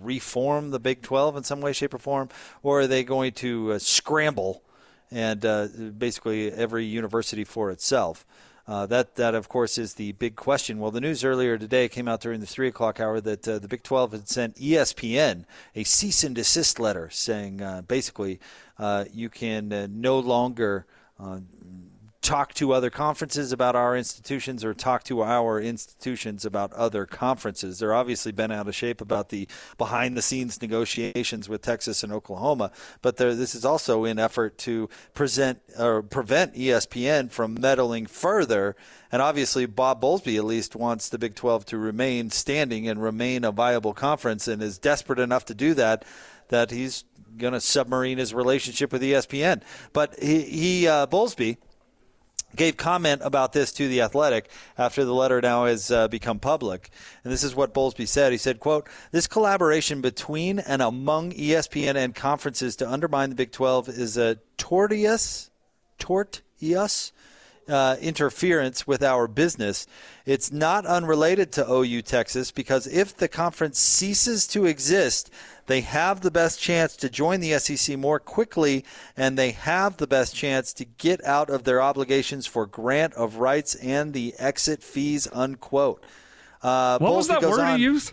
[0.00, 2.28] reform the Big 12 in some way, shape, or form,
[2.62, 4.62] or are they going to uh, scramble
[5.10, 5.40] and
[5.98, 8.26] basically every university for itself?
[8.66, 10.78] Uh, that, that, of course, is the big question.
[10.78, 13.68] Well, the news earlier today came out during the 3 o'clock hour that uh, the
[13.68, 18.40] Big 12 had sent ESPN a cease and desist letter saying uh, basically
[18.78, 20.86] uh, you can uh, no longer
[22.24, 27.78] talk to other conferences about our institutions or talk to our institutions about other conferences.
[27.78, 32.12] They're obviously been out of shape about the behind the scenes negotiations with Texas and
[32.12, 38.74] Oklahoma, but this is also in effort to present or prevent ESPN from meddling further.
[39.12, 43.44] And obviously, Bob Bowlesby at least wants the Big 12 to remain standing and remain
[43.44, 46.04] a viable conference and is desperate enough to do that
[46.48, 47.04] that he's
[47.36, 49.62] going to submarine his relationship with ESPN.
[49.92, 51.58] But he, he uh, Bowlesby,
[52.56, 56.90] gave comment about this to the athletic after the letter now has uh, become public.
[57.22, 58.32] And this is what bowlesby said.
[58.32, 63.52] He said quote this collaboration between and among espn and conferences to undermine the big
[63.52, 65.50] 12 is a tortious
[65.98, 67.12] tortious
[67.68, 69.86] uh, interference with our business.
[70.26, 75.30] It's not unrelated to OU Texas because if the conference ceases to exist,
[75.66, 78.84] they have the best chance to join the SEC more quickly,
[79.16, 83.36] and they have the best chance to get out of their obligations for grant of
[83.36, 85.26] rights and the exit fees.
[85.32, 86.02] Unquote.
[86.62, 88.12] Uh, what was that word on, he used?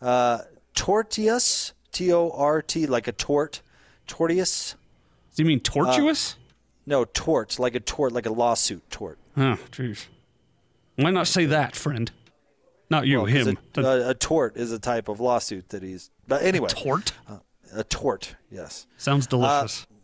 [0.00, 0.38] Uh,
[0.74, 3.62] tortious, T O R T, like a tort,
[4.06, 4.74] tortious.
[5.34, 6.34] Do you mean tortuous?
[6.34, 6.43] Uh,
[6.86, 9.18] no, tort, like a tort, like a lawsuit tort.
[9.36, 10.06] Oh, jeez.
[10.96, 12.10] Why not say that, friend?
[12.90, 13.58] Not you, well, him.
[13.76, 16.10] A, a, a, tort is a type of lawsuit that he's.
[16.28, 17.12] But anyway, a tort.
[17.28, 17.38] Uh,
[17.74, 18.86] a tort, yes.
[18.96, 19.86] Sounds delicious.
[19.90, 19.94] Uh,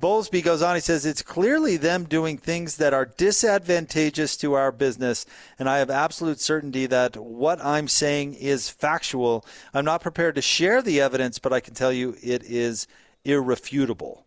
[0.00, 0.74] Bowlesby goes on.
[0.74, 5.26] He says it's clearly them doing things that are disadvantageous to our business,
[5.58, 9.44] and I have absolute certainty that what I'm saying is factual.
[9.72, 12.86] I'm not prepared to share the evidence, but I can tell you it is
[13.24, 14.25] irrefutable.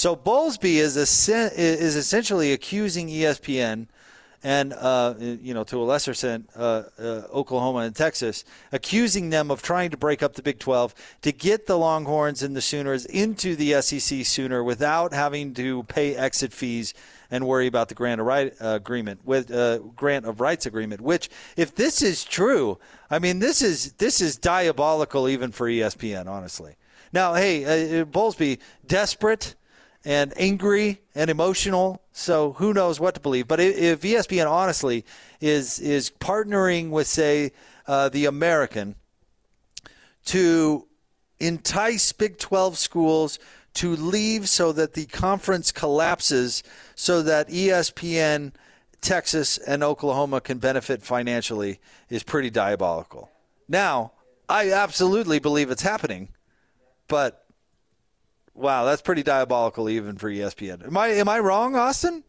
[0.00, 3.86] So Bowlesby is is essentially accusing ESPN
[4.42, 9.50] and uh, you know to a lesser extent uh, uh, Oklahoma and Texas, accusing them
[9.50, 13.04] of trying to break up the Big 12 to get the Longhorns and the Sooners
[13.04, 16.94] into the SEC sooner without having to pay exit fees
[17.30, 21.02] and worry about the grant of right uh, agreement with uh, grant of rights agreement.
[21.02, 22.78] Which, if this is true,
[23.10, 26.76] I mean this is this is diabolical even for ESPN, honestly.
[27.12, 29.56] Now, hey, uh, Bowlesby, desperate
[30.04, 32.02] and angry and emotional.
[32.12, 33.48] So who knows what to believe?
[33.48, 35.04] But if ESPN honestly
[35.40, 37.52] is is partnering with, say,
[37.86, 38.94] uh, the American
[40.26, 40.86] to
[41.38, 43.38] entice Big 12 schools
[43.74, 46.62] to leave so that the conference collapses,
[46.94, 48.52] so that ESPN,
[49.00, 53.30] Texas, and Oklahoma can benefit financially, is pretty diabolical.
[53.68, 54.12] Now,
[54.48, 56.30] I absolutely believe it's happening,
[57.06, 57.46] but
[58.54, 60.86] Wow, that's pretty diabolical even for ESPN.
[60.86, 62.24] Am I am I wrong, Austin?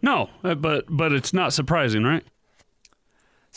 [0.00, 2.24] No, uh, but but it's not surprising, right?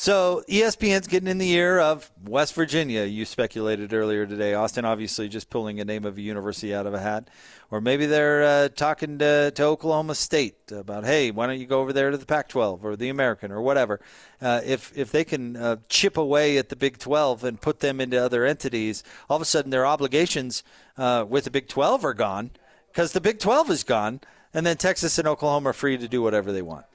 [0.02, 3.04] So ESPN's getting in the ear of West Virginia.
[3.04, 4.56] You speculated earlier today.
[4.56, 7.30] Austin obviously just pulling a name of a university out of a hat.
[7.70, 11.82] Or maybe they're uh, talking to, to Oklahoma State about, hey, why don't you go
[11.82, 14.02] over there to the Pac 12 or the American or whatever.
[14.42, 18.02] Uh, if, if they can uh, chip away at the Big 12 and put them
[18.02, 20.64] into other entities, all of a sudden their obligations
[20.98, 22.50] uh, with the Big 12 are gone
[22.92, 24.20] because the Big 12 is gone.
[24.52, 26.88] And then Texas and Oklahoma are free to do whatever they want.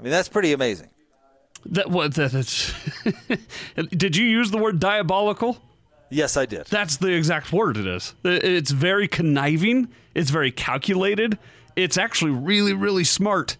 [0.00, 0.88] I mean, that's pretty amazing.
[1.66, 2.72] That what that, that's
[3.90, 5.58] Did you use the word diabolical?
[6.10, 6.66] Yes, I did.
[6.66, 8.14] That's the exact word it is.
[8.24, 11.38] It's very conniving, it's very calculated.
[11.76, 13.56] It's actually really really smart,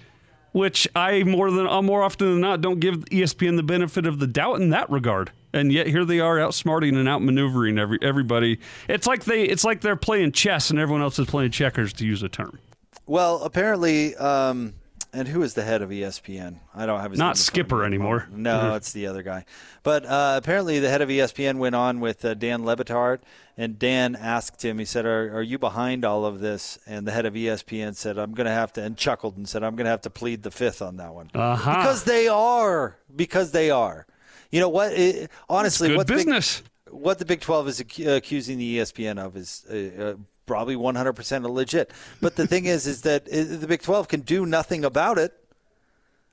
[0.53, 4.19] which I more than uh, more often than not don't give ESPN the benefit of
[4.19, 5.33] the doubt in that regard.
[5.53, 8.59] And yet here they are outsmarting and outmaneuvering every everybody.
[8.89, 12.07] It's like they it's like they're playing chess and everyone else is playing checkers to
[12.07, 12.59] use a term.
[13.07, 14.75] Well, apparently, um,
[15.15, 16.59] and who is the head of ESPN?
[16.75, 18.29] I don't have his name Not Skipper anymore.
[18.33, 19.45] No, it's the other guy.
[19.83, 23.21] But uh, apparently, the head of ESPN went on with uh, Dan Le Batard,
[23.57, 24.79] and Dan asked him.
[24.79, 28.19] He said, "Are, are you behind all of this?" And the head of ESPN said,
[28.19, 30.43] "I'm going to have to," and chuckled and said, "I'm going to have to plead
[30.43, 31.77] the fifth on that one." Uh-huh.
[31.77, 32.97] Because they are.
[33.15, 34.07] Because they are.
[34.51, 34.93] You know what?
[34.93, 36.63] It, honestly, good what the Big- business.
[36.91, 40.15] what the Big 12 is ac- accusing the ESPN of is uh, uh,
[40.47, 41.91] probably 100% legit.
[42.21, 45.33] But the thing is, is that the Big 12 can do nothing about it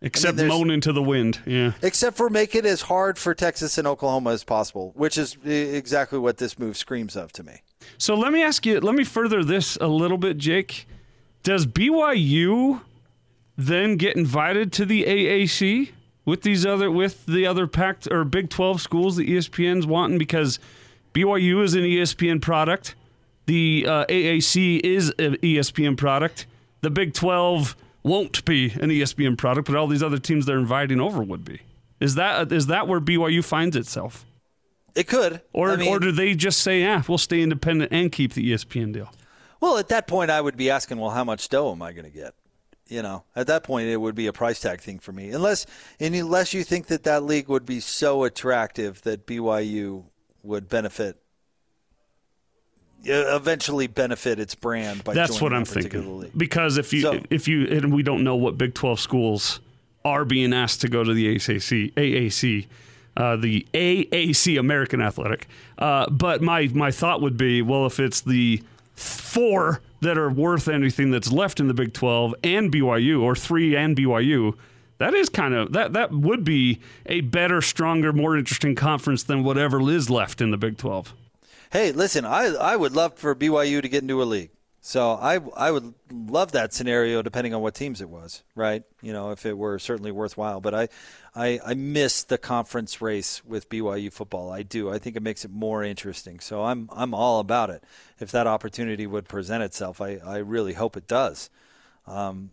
[0.03, 1.39] Except there's- moan into the wind.
[1.45, 1.73] Yeah.
[1.83, 6.17] except for make it as hard for Texas and Oklahoma as possible, which is exactly
[6.17, 7.61] what this move screams of to me.
[7.97, 10.87] So let me ask you, let me further this a little bit, Jake.
[11.43, 12.81] Does BYU
[13.57, 15.91] then get invited to the AAC
[16.25, 20.59] with these other with the other packed or Big 12 schools that ESPN's wanting because
[21.13, 22.95] BYU is an ESPN product.
[23.45, 26.45] The uh, AAC is an ESPN product.
[26.81, 30.99] The Big 12 won't be an ESPN product, but all these other teams they're inviting
[30.99, 31.61] over would be.
[31.99, 34.25] Is that is that where BYU finds itself?
[34.95, 35.41] It could.
[35.53, 38.51] Or, I mean- or do they just say, yeah, we'll stay independent and keep the
[38.51, 39.11] ESPN deal?
[39.61, 42.05] Well, at that point, I would be asking, well, how much dough am I going
[42.05, 42.33] to get?
[42.87, 45.65] You know, at that point, it would be a price tag thing for me, unless
[45.99, 50.03] and unless you think that that league would be so attractive that BYU
[50.43, 51.17] would benefit,
[53.03, 56.31] eventually benefit its brand by That's what I'm thinking.
[56.35, 59.59] Because if you So- if you and we don't know what Big 12 schools
[60.03, 62.67] are being asked to go to the AAC AAC
[63.17, 65.47] uh, the AAC American Athletic.
[65.77, 68.61] Uh, but my my thought would be, well, if it's the
[68.95, 73.75] four that are worth anything that's left in the Big 12 and BYU or three
[73.75, 74.55] and BYU,
[74.97, 79.43] that is kind of that that would be a better, stronger, more interesting conference than
[79.43, 81.13] whatever is left in the Big 12.
[81.71, 84.51] Hey, listen, I I would love for BYU to get into a league.
[84.81, 88.83] So I I would love that scenario depending on what teams it was, right?
[89.01, 90.59] You know, if it were certainly worthwhile.
[90.59, 90.89] But I
[91.33, 94.51] I, I miss the conference race with BYU football.
[94.51, 94.91] I do.
[94.91, 96.41] I think it makes it more interesting.
[96.41, 97.85] So I'm I'm all about it.
[98.19, 101.49] If that opportunity would present itself, I, I really hope it does.
[102.05, 102.51] Um,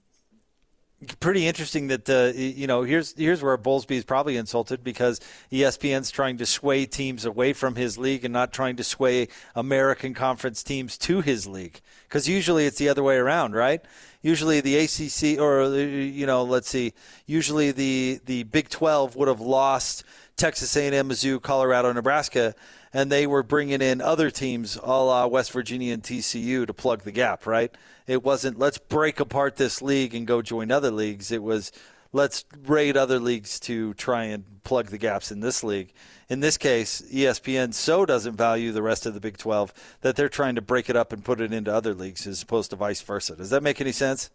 [1.21, 5.21] pretty interesting that uh, you know here's here's where Bowlesby is probably insulted because
[5.53, 10.13] ESPN's trying to sway teams away from his league and not trying to sway American
[10.13, 13.81] Conference teams to his league because usually it's the other way around, right?
[14.23, 16.95] Usually the ACC or uh, you know let's see,
[17.27, 20.03] usually the the Big 12 would have lost
[20.37, 22.55] Texas A&M, Mizzou, Colorado, Nebraska.
[22.93, 27.03] And they were bringing in other teams, a la West Virginia and TCU, to plug
[27.03, 27.75] the gap, right?
[28.07, 31.31] It wasn't let's break apart this league and go join other leagues.
[31.31, 31.71] It was
[32.13, 35.93] let's raid other leagues to try and plug the gaps in this league.
[36.29, 39.73] In this case, ESPN so doesn't value the rest of the Big 12
[40.03, 42.71] that they're trying to break it up and put it into other leagues as opposed
[42.71, 43.37] to vice versa.
[43.37, 44.31] Does that make any sense?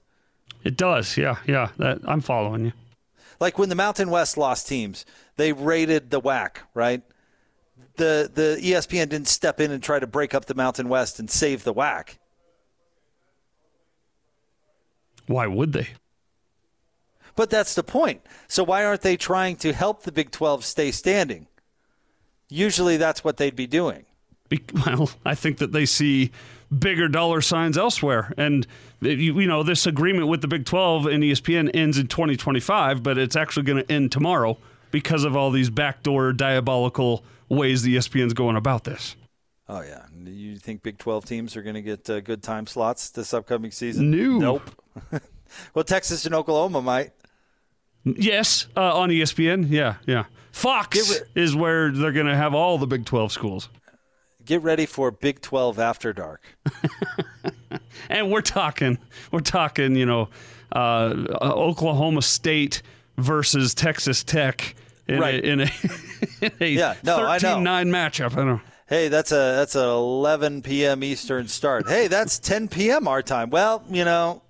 [0.64, 1.70] It does, yeah, yeah.
[1.78, 2.74] That I'm following you.
[3.40, 7.02] Like when the Mountain West lost teams, they raided the WAC, right?
[7.96, 11.30] The the ESPN didn't step in and try to break up the Mountain West and
[11.30, 12.18] save the WAC.
[15.28, 15.90] Why would they?
[17.36, 18.22] But that's the point.
[18.48, 21.48] So why aren't they trying to help the Big 12 stay standing?
[22.50, 24.06] Usually that's what they'd be doing.
[24.50, 26.32] Be- well, I think that they see
[26.78, 28.68] bigger dollar signs elsewhere, and
[29.04, 33.02] eh, you, you know this agreement with the Big 12 and ESPN ends in 2025,
[33.02, 34.58] but it's actually going to end tomorrow
[34.92, 39.16] because of all these backdoor diabolical ways the ESPN's going about this.
[39.68, 43.10] Oh yeah, you think Big 12 teams are going to get uh, good time slots
[43.10, 44.12] this upcoming season?
[44.12, 44.38] No.
[44.38, 44.70] Nope.
[45.74, 47.12] well, Texas and Oklahoma might.
[48.04, 49.70] Yes, uh, on ESPN.
[49.70, 50.26] Yeah, yeah.
[50.52, 53.70] Fox is where they're going to have all the Big 12 schools.
[54.46, 56.44] Get ready for Big 12 after dark.
[58.10, 58.98] and we're talking,
[59.32, 60.30] we're talking, you know,
[60.74, 62.82] uh, Oklahoma State
[63.18, 64.76] versus Texas Tech
[65.08, 65.36] in Right.
[65.44, 65.64] a, in a,
[66.42, 68.38] in a Yeah, no, 13-9 matchup.
[68.38, 68.62] I know.
[68.88, 71.04] Hey, that's a that's a 11 p.m.
[71.04, 71.88] Eastern start.
[71.90, 73.08] Hey, that's 10 p.m.
[73.08, 73.50] our time.
[73.50, 74.42] Well, you know,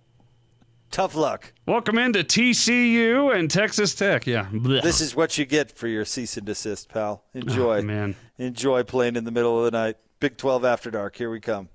[0.92, 1.54] tough luck.
[1.66, 4.28] Welcome into TCU and Texas Tech.
[4.28, 4.48] Yeah.
[4.52, 7.24] This is what you get for your cease and desist, pal.
[7.36, 8.16] Oh, Enjoy, Oh, man.
[8.38, 9.98] Enjoy playing in the middle of the night.
[10.20, 11.16] Big 12 after dark.
[11.16, 11.70] Here we come.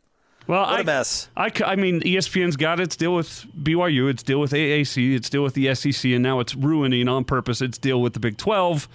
[0.49, 1.29] Well, What I, a mess.
[1.37, 5.43] I mean, E ESPN's got its deal with BYU, its deal with AAC, its deal
[5.43, 8.89] with the SEC, and now it's ruining on purpose its deal with the Big 12.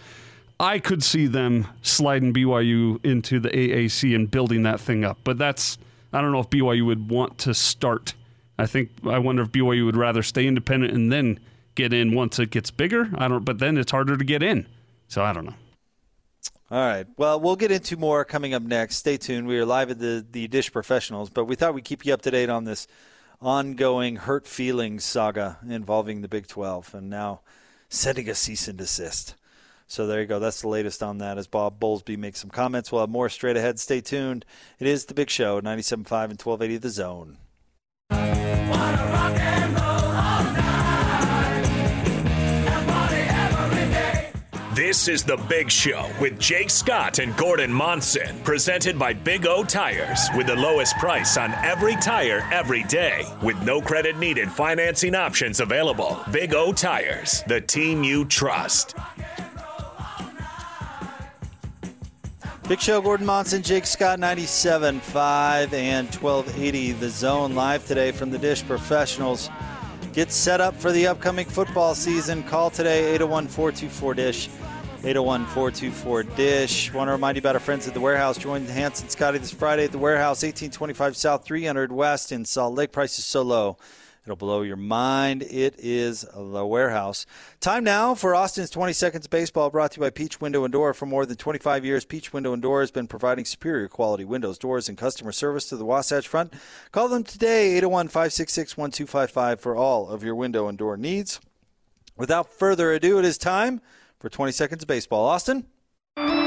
[0.60, 5.38] I could see them sliding BYU into the AAC and building that thing up, but
[5.38, 5.78] that's
[6.12, 8.16] I don't know if BYU would want to start.
[8.58, 11.40] I think I wonder if BYU would rather stay independent and then
[11.76, 13.10] get in once it gets bigger.
[13.16, 14.68] I don't, but then it's harder to get in.
[15.08, 15.56] So I don't know.
[16.74, 17.06] All right.
[17.18, 18.96] Well, we'll get into more coming up next.
[18.96, 19.46] Stay tuned.
[19.46, 22.24] We are live at the, the Dish Professionals, but we thought we'd keep you up
[22.24, 22.88] to date on this
[23.40, 27.42] ongoing hurt feelings saga involving the Big 12 and now
[27.90, 29.36] sending a cease and desist.
[29.86, 30.40] So there you go.
[30.40, 32.92] That's the latest on that as Bob Bowlesby makes some comments.
[32.92, 33.80] We'll have more straight ahead.
[33.80, 34.44] Stay tuned.
[34.80, 37.38] It is The Big Show, 97.5 and 1280 The Zone.
[44.76, 49.64] This is The Big Show with Jake Scott and Gordon Monson, presented by Big O
[49.64, 55.14] Tires, with the lowest price on every tire every day, with no credit needed financing
[55.14, 56.20] options available.
[56.32, 58.96] Big O Tires, the team you trust.
[62.68, 68.40] Big Show, Gordon Monson, Jake Scott, 97.5 and 1280 The Zone live today from the
[68.40, 69.52] Dish Professionals.
[70.14, 72.44] Get set up for the upcoming football season.
[72.44, 74.48] Call today 801 424 Dish.
[75.00, 76.94] 801 424 Dish.
[76.94, 78.38] Want to remind you about our friends at the warehouse.
[78.38, 82.92] Join Hanson Scotty this Friday at the warehouse, 1825 South, 300 West in Salt Lake.
[82.92, 83.76] Prices so low.
[84.26, 85.44] It'll blow your mind.
[85.44, 87.26] It is the warehouse.
[87.60, 90.94] Time now for Austin's 20 Seconds Baseball brought to you by Peach Window and Door.
[90.94, 94.58] For more than 25 years, Peach Window and Door has been providing superior quality windows,
[94.58, 96.54] doors, and customer service to the Wasatch Front.
[96.94, 101.42] Call them today, 801 566 1255 for all of your window and door needs.
[102.16, 103.82] Without further ado, it is time
[104.20, 105.26] for 20 Seconds Baseball.
[105.26, 105.66] Austin?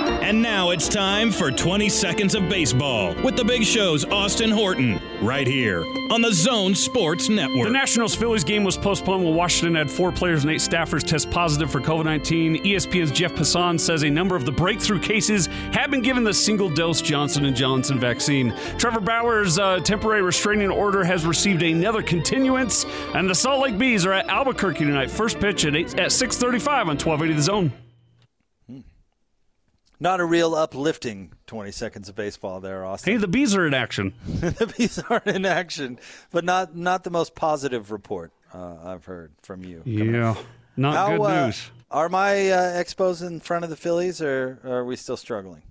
[0.06, 5.00] And now it's time for 20 Seconds of Baseball with the big show's Austin Horton,
[5.20, 7.66] right here on the Zone Sports Network.
[7.66, 11.30] The Nationals Phillies game was postponed while Washington had four players and eight staffers test
[11.30, 12.62] positive for COVID 19.
[12.64, 16.68] ESPN's Jeff Passan says a number of the breakthrough cases have been given the single
[16.68, 18.54] dose Johnson & Johnson vaccine.
[18.78, 22.84] Trevor Bauer's uh, temporary restraining order has received another continuance,
[23.14, 25.10] and the Salt Lake Bees are at Albuquerque tonight.
[25.10, 27.85] First pitch at, 8, at 6.35 on 1280 The Zone.
[29.98, 33.14] Not a real uplifting 20 Seconds of Baseball there, Austin.
[33.14, 34.12] Hey, the Bees are in action.
[34.26, 35.98] the bees are in action,
[36.30, 39.82] but not not the most positive report uh, I've heard from you.
[39.86, 40.36] Yeah,
[40.76, 41.70] not How, good uh, news.
[41.90, 45.62] Are my uh, Expos in front of the Phillies, or are we still struggling?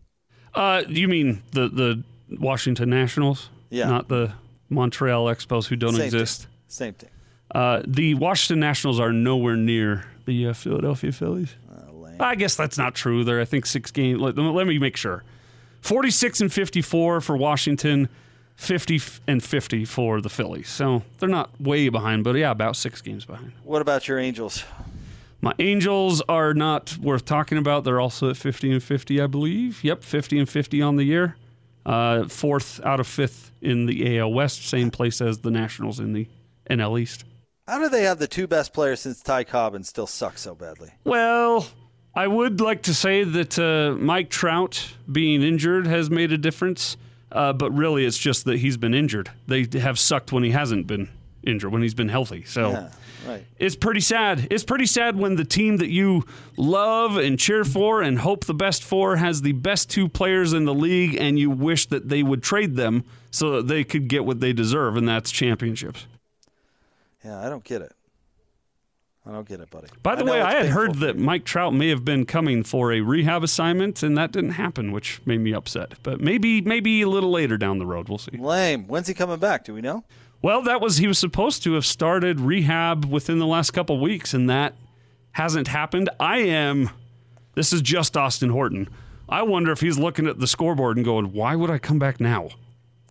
[0.55, 2.03] Uh, you mean the the
[2.39, 3.49] Washington Nationals?
[3.69, 3.89] Yeah.
[3.89, 4.33] Not the
[4.69, 6.41] Montreal Expos who don't Same exist.
[6.43, 6.51] Thing.
[6.67, 7.09] Same thing.
[7.53, 11.55] Uh, the Washington Nationals are nowhere near the uh, Philadelphia Phillies.
[12.19, 13.23] I guess that's not true.
[13.23, 14.19] They're I think six games.
[14.19, 15.23] Let, let me make sure.
[15.81, 18.09] Forty-six and fifty-four for Washington,
[18.55, 20.69] fifty and fifty for the Phillies.
[20.69, 23.51] So they're not way behind, but yeah, about six games behind.
[23.63, 24.63] What about your Angels?
[25.41, 27.83] My Angels are not worth talking about.
[27.83, 29.83] They're also at 50 and 50, I believe.
[29.83, 31.35] Yep, 50 and 50 on the year.
[31.85, 36.13] Uh, fourth out of fifth in the AL West, same place as the Nationals in
[36.13, 36.27] the
[36.67, 37.25] NL East.
[37.67, 40.55] How do they have the two best players since Ty Cobb and still suck so
[40.55, 40.91] badly?
[41.03, 41.67] Well,
[42.15, 46.95] I would like to say that uh, Mike Trout being injured has made a difference,
[47.31, 49.29] uh, but really it's just that he's been injured.
[49.47, 51.09] They have sucked when he hasn't been
[51.43, 52.43] injured, when he's been healthy.
[52.45, 52.71] So.
[52.71, 52.91] Yeah,
[53.27, 53.45] right.
[53.59, 54.47] It's pretty sad.
[54.49, 56.23] It's pretty sad when the team that you
[56.55, 60.63] love and cheer for and hope the best for has the best two players in
[60.63, 64.23] the league and you wish that they would trade them so that they could get
[64.23, 66.07] what they deserve, and that's championships.
[67.25, 67.91] Yeah, I don't get it.
[69.27, 69.87] I don't get it, buddy.
[70.03, 71.17] By the know way, I had painful heard that.
[71.17, 75.19] Mike Trout may have been coming for a rehab assignment, and that didn't happen, which
[75.25, 75.95] made me upset.
[76.03, 78.37] But maybe, maybe a little later down the road, we'll see.
[78.37, 78.87] Lame.
[78.87, 79.65] When's he coming back?
[79.65, 80.03] Do we know?
[80.43, 84.35] Well, that was he was supposed to have started rehab within the last couple weeks,
[84.35, 84.75] and that
[85.31, 86.09] hasn't happened.
[86.19, 86.91] I am.
[87.55, 88.87] This is just Austin Horton.
[89.27, 92.19] I wonder if he's looking at the scoreboard and going, "Why would I come back
[92.19, 92.49] now?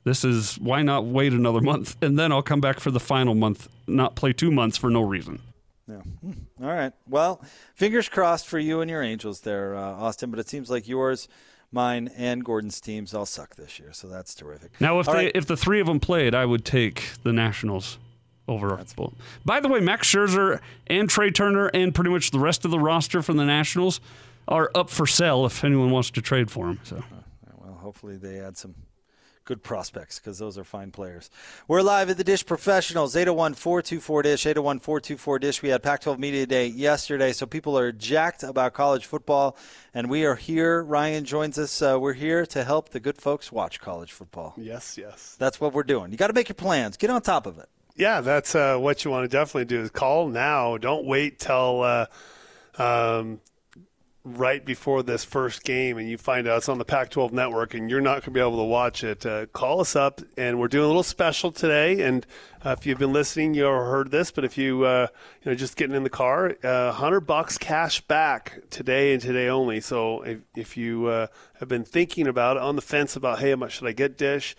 [0.05, 3.35] This is why not wait another month and then I'll come back for the final
[3.35, 5.41] month, not play two months for no reason."
[5.89, 5.97] Yeah.
[5.99, 6.33] Hmm.
[6.63, 6.93] All right.
[7.09, 7.43] Well,
[7.75, 10.31] fingers crossed for you and your Angels there, uh, Austin.
[10.31, 11.29] But it seems like yours,
[11.73, 14.73] mine, and Gordon's teams all suck this year, so that's terrific.
[14.81, 15.33] Now, if All they right.
[15.35, 17.99] if the three of them played, I would take the Nationals
[18.49, 18.79] over.
[19.45, 22.79] By the way, Max Scherzer and Trea Turner and pretty much the rest of the
[22.79, 24.01] roster from the Nationals
[24.47, 26.79] are up for sale if anyone wants to trade for them.
[26.85, 27.03] So
[27.57, 28.75] Well, hopefully they add some
[29.45, 31.31] good prospects because those are fine players.
[31.69, 35.63] We're live at the Dish Professionals, 801 424 Dish, 801 424 Dish.
[35.63, 39.57] We had Pac 12 Media Day yesterday, so people are jacked about college football,
[39.93, 40.83] and we are here.
[40.83, 41.83] Ryan joins us.
[41.83, 44.55] Uh, we're here to help the good folks watch college football.
[44.57, 45.37] Yes, yes.
[45.39, 46.11] That's what we're doing.
[46.11, 47.69] You got to make your plans, get on top of it.
[47.97, 50.79] Yeah, that's uh, what you want to definitely do is call now.
[50.79, 52.07] Don't wait till uh,
[52.77, 53.41] um,
[54.25, 57.75] right before this first game and you find out it's on the Pac 12 network
[57.75, 59.27] and you're not going to be able to watch it.
[59.27, 62.01] Uh, call us up and we're doing a little special today.
[62.01, 62.27] And
[62.65, 65.09] uh, if you've been listening, you heard this, but if you, uh,
[65.43, 69.49] you know, just getting in the car, uh, 100 bucks cash back today and today
[69.49, 69.83] only.
[69.83, 71.27] So if, if you uh,
[71.61, 74.17] have been thinking about it, on the fence about, hey, how much should I get
[74.17, 74.57] Dish?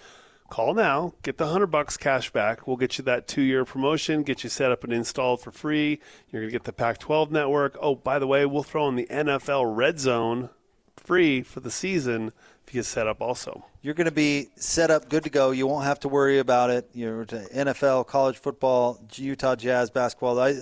[0.50, 2.68] Call now, get the 100 bucks cash back.
[2.68, 6.00] We'll get you that 2-year promotion, get you set up and installed for free.
[6.32, 7.78] You're going to get the Pac-12 network.
[7.82, 10.50] Oh, by the way, we'll throw in the NFL Red Zone
[10.96, 12.32] free for the season
[12.68, 13.64] if you get set up also.
[13.82, 15.52] You're going to be set up, good to go.
[15.52, 16.90] You won't have to worry about it.
[16.94, 20.40] You're to NFL, college football, Utah Jazz basketball.
[20.40, 20.56] I,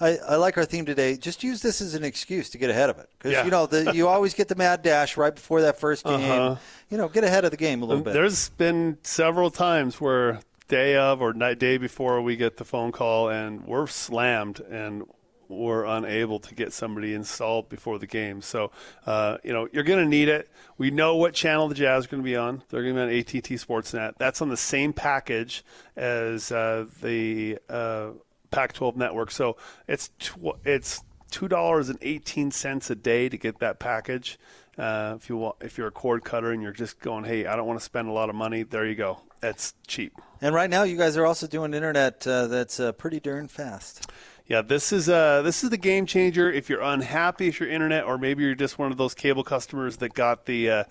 [0.00, 1.16] I, I like our theme today.
[1.18, 3.44] Just use this as an excuse to get ahead of it because Yeah.
[3.44, 6.14] you know the, you always get the mad dash right before that first game.
[6.30, 6.56] Uh-huh.
[6.88, 8.14] You know, get ahead of the game a little bit.
[8.14, 12.92] There's been several times where day of or night day before we get the phone
[12.92, 15.02] call and we're slammed and
[15.50, 18.40] we're unable to get somebody installed before the game.
[18.40, 18.70] So,
[19.06, 20.48] uh, you know, you're going to need it.
[20.78, 22.62] We know what channel the Jazz are going to be on.
[22.70, 24.14] They're going to be on ATT Sportsnet.
[24.18, 25.64] That's on the same package
[25.96, 28.10] as uh, the uh,
[28.50, 29.30] Pac-12 network.
[29.30, 29.56] So
[29.88, 34.38] it's tw- it's two dollars and eighteen cents a day to get that package.
[34.78, 37.54] Uh, if you want, if you're a cord cutter and you're just going, hey, I
[37.56, 39.20] don't want to spend a lot of money, there you go.
[39.40, 40.12] That's cheap.
[40.40, 44.10] and right now, you guys are also doing internet uh, that's uh, pretty darn fast.
[44.50, 46.50] Yeah, this is uh this is the game changer.
[46.50, 49.98] If you're unhappy with your internet, or maybe you're just one of those cable customers
[49.98, 50.84] that got the uh,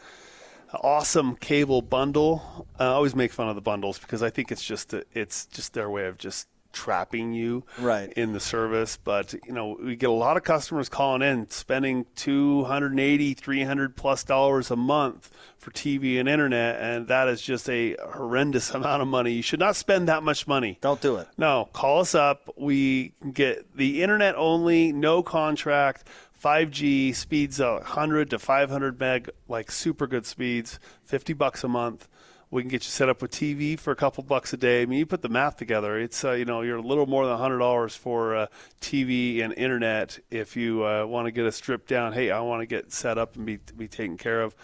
[0.75, 2.65] awesome cable bundle.
[2.79, 5.73] I always make fun of the bundles because I think it's just a, it's just
[5.73, 8.11] their way of just trapping you Right.
[8.13, 12.05] in the service but you know we get a lot of customers calling in spending
[12.15, 17.95] 280 300 plus dollars a month for tv and internet and that is just a
[18.13, 21.27] horrendous amount of money you should not spend that much money Don't do it.
[21.37, 22.49] no, call us up.
[22.57, 26.07] We get the internet only, no contract,
[26.43, 32.07] 5G speeds uh, 100 to 500 meg, like super good speeds, 50 bucks a month.
[32.51, 34.81] We can get you set up with TV for a couple bucks a day.
[34.81, 35.99] I mean, you put the math together.
[35.99, 38.47] It's uh, you know you're a little more than hundred dollars for uh,
[38.81, 42.13] TV and internet if you uh, want to get a stripped down.
[42.13, 44.55] Hey, I want to get set up and be be taken care of.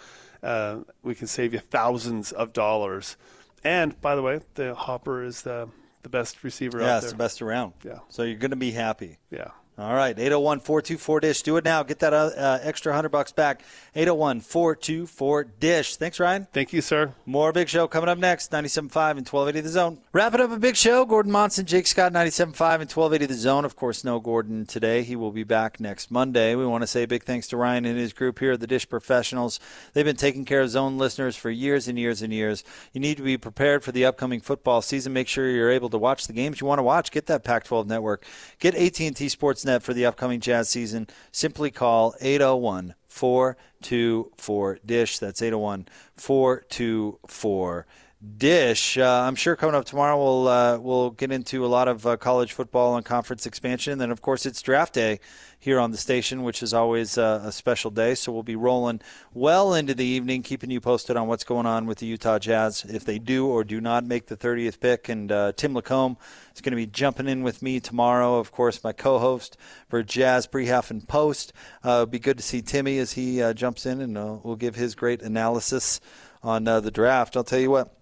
[0.42, 3.16] Uh, we can save you thousands of dollars.
[3.62, 5.68] And by the way, the Hopper is the
[6.02, 6.88] the best receiver out there.
[6.88, 7.72] Yeah, it's the best around.
[7.84, 7.98] Yeah.
[8.08, 9.18] So you're going to be happy.
[9.30, 9.50] Yeah.
[9.78, 11.42] All right, 801 424 Dish.
[11.42, 11.82] Do it now.
[11.82, 13.60] Get that uh, uh, extra 100 bucks back.
[13.94, 15.96] 801 424 Dish.
[15.96, 16.46] Thanks, Ryan.
[16.50, 17.12] Thank you, sir.
[17.26, 18.50] More Big Show coming up next.
[18.50, 18.78] 97.5
[19.18, 19.98] and 1280 The Zone.
[20.14, 21.04] Wrapping up a Big Show.
[21.04, 23.66] Gordon Monson, Jake Scott, 97.5 and 1280 The Zone.
[23.66, 25.02] Of course, no Gordon today.
[25.02, 26.54] He will be back next Monday.
[26.54, 28.66] We want to say a big thanks to Ryan and his group here at the
[28.66, 29.60] Dish Professionals.
[29.92, 32.64] They've been taking care of Zone listeners for years and years and years.
[32.94, 35.12] You need to be prepared for the upcoming football season.
[35.12, 37.10] Make sure you're able to watch the games you want to watch.
[37.10, 38.24] Get that Pac-12 network.
[38.58, 39.28] Get AT&T
[39.66, 41.08] Sportsnet for the upcoming Jazz season.
[41.32, 45.18] Simply call 801 424 Dish.
[45.18, 47.86] That's 801 424
[48.24, 48.96] Dish.
[48.96, 52.16] Uh, I'm sure coming up tomorrow we'll uh, we'll get into a lot of uh,
[52.16, 53.92] college football and conference expansion.
[53.92, 55.20] And then of course it's draft day
[55.58, 58.14] here on the station, which is always uh, a special day.
[58.14, 59.02] So we'll be rolling
[59.34, 62.86] well into the evening, keeping you posted on what's going on with the Utah Jazz
[62.88, 65.10] if they do or do not make the 30th pick.
[65.10, 66.16] And uh, Tim Lacombe
[66.54, 68.38] is going to be jumping in with me tomorrow.
[68.38, 69.58] Of course, my co-host
[69.90, 71.52] for Jazz Pre-Half and Post.
[71.84, 74.94] Uh, it'll be good to see Timmy as he jumps in and will give his
[74.94, 76.00] great analysis
[76.42, 77.36] on the draft.
[77.36, 77.92] I'll tell you what.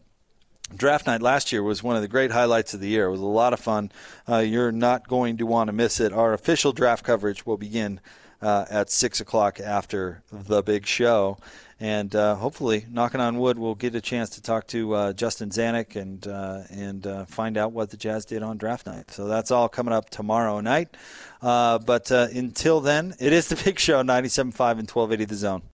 [0.75, 3.07] Draft night last year was one of the great highlights of the year.
[3.07, 3.93] It was a lot of fun.
[4.29, 6.13] Uh, you're not going to want to miss it.
[6.13, 8.01] Our official draft coverage will begin
[8.41, 11.39] uh, at 6 o'clock after the big show.
[11.79, 15.51] And uh, hopefully, knocking on wood, we'll get a chance to talk to uh, Justin
[15.51, 19.11] Zanik and, uh, and uh, find out what the Jazz did on draft night.
[19.11, 20.97] So that's all coming up tomorrow night.
[21.43, 25.63] But until then, it is the big show, 97.5 and 1280 The Zone.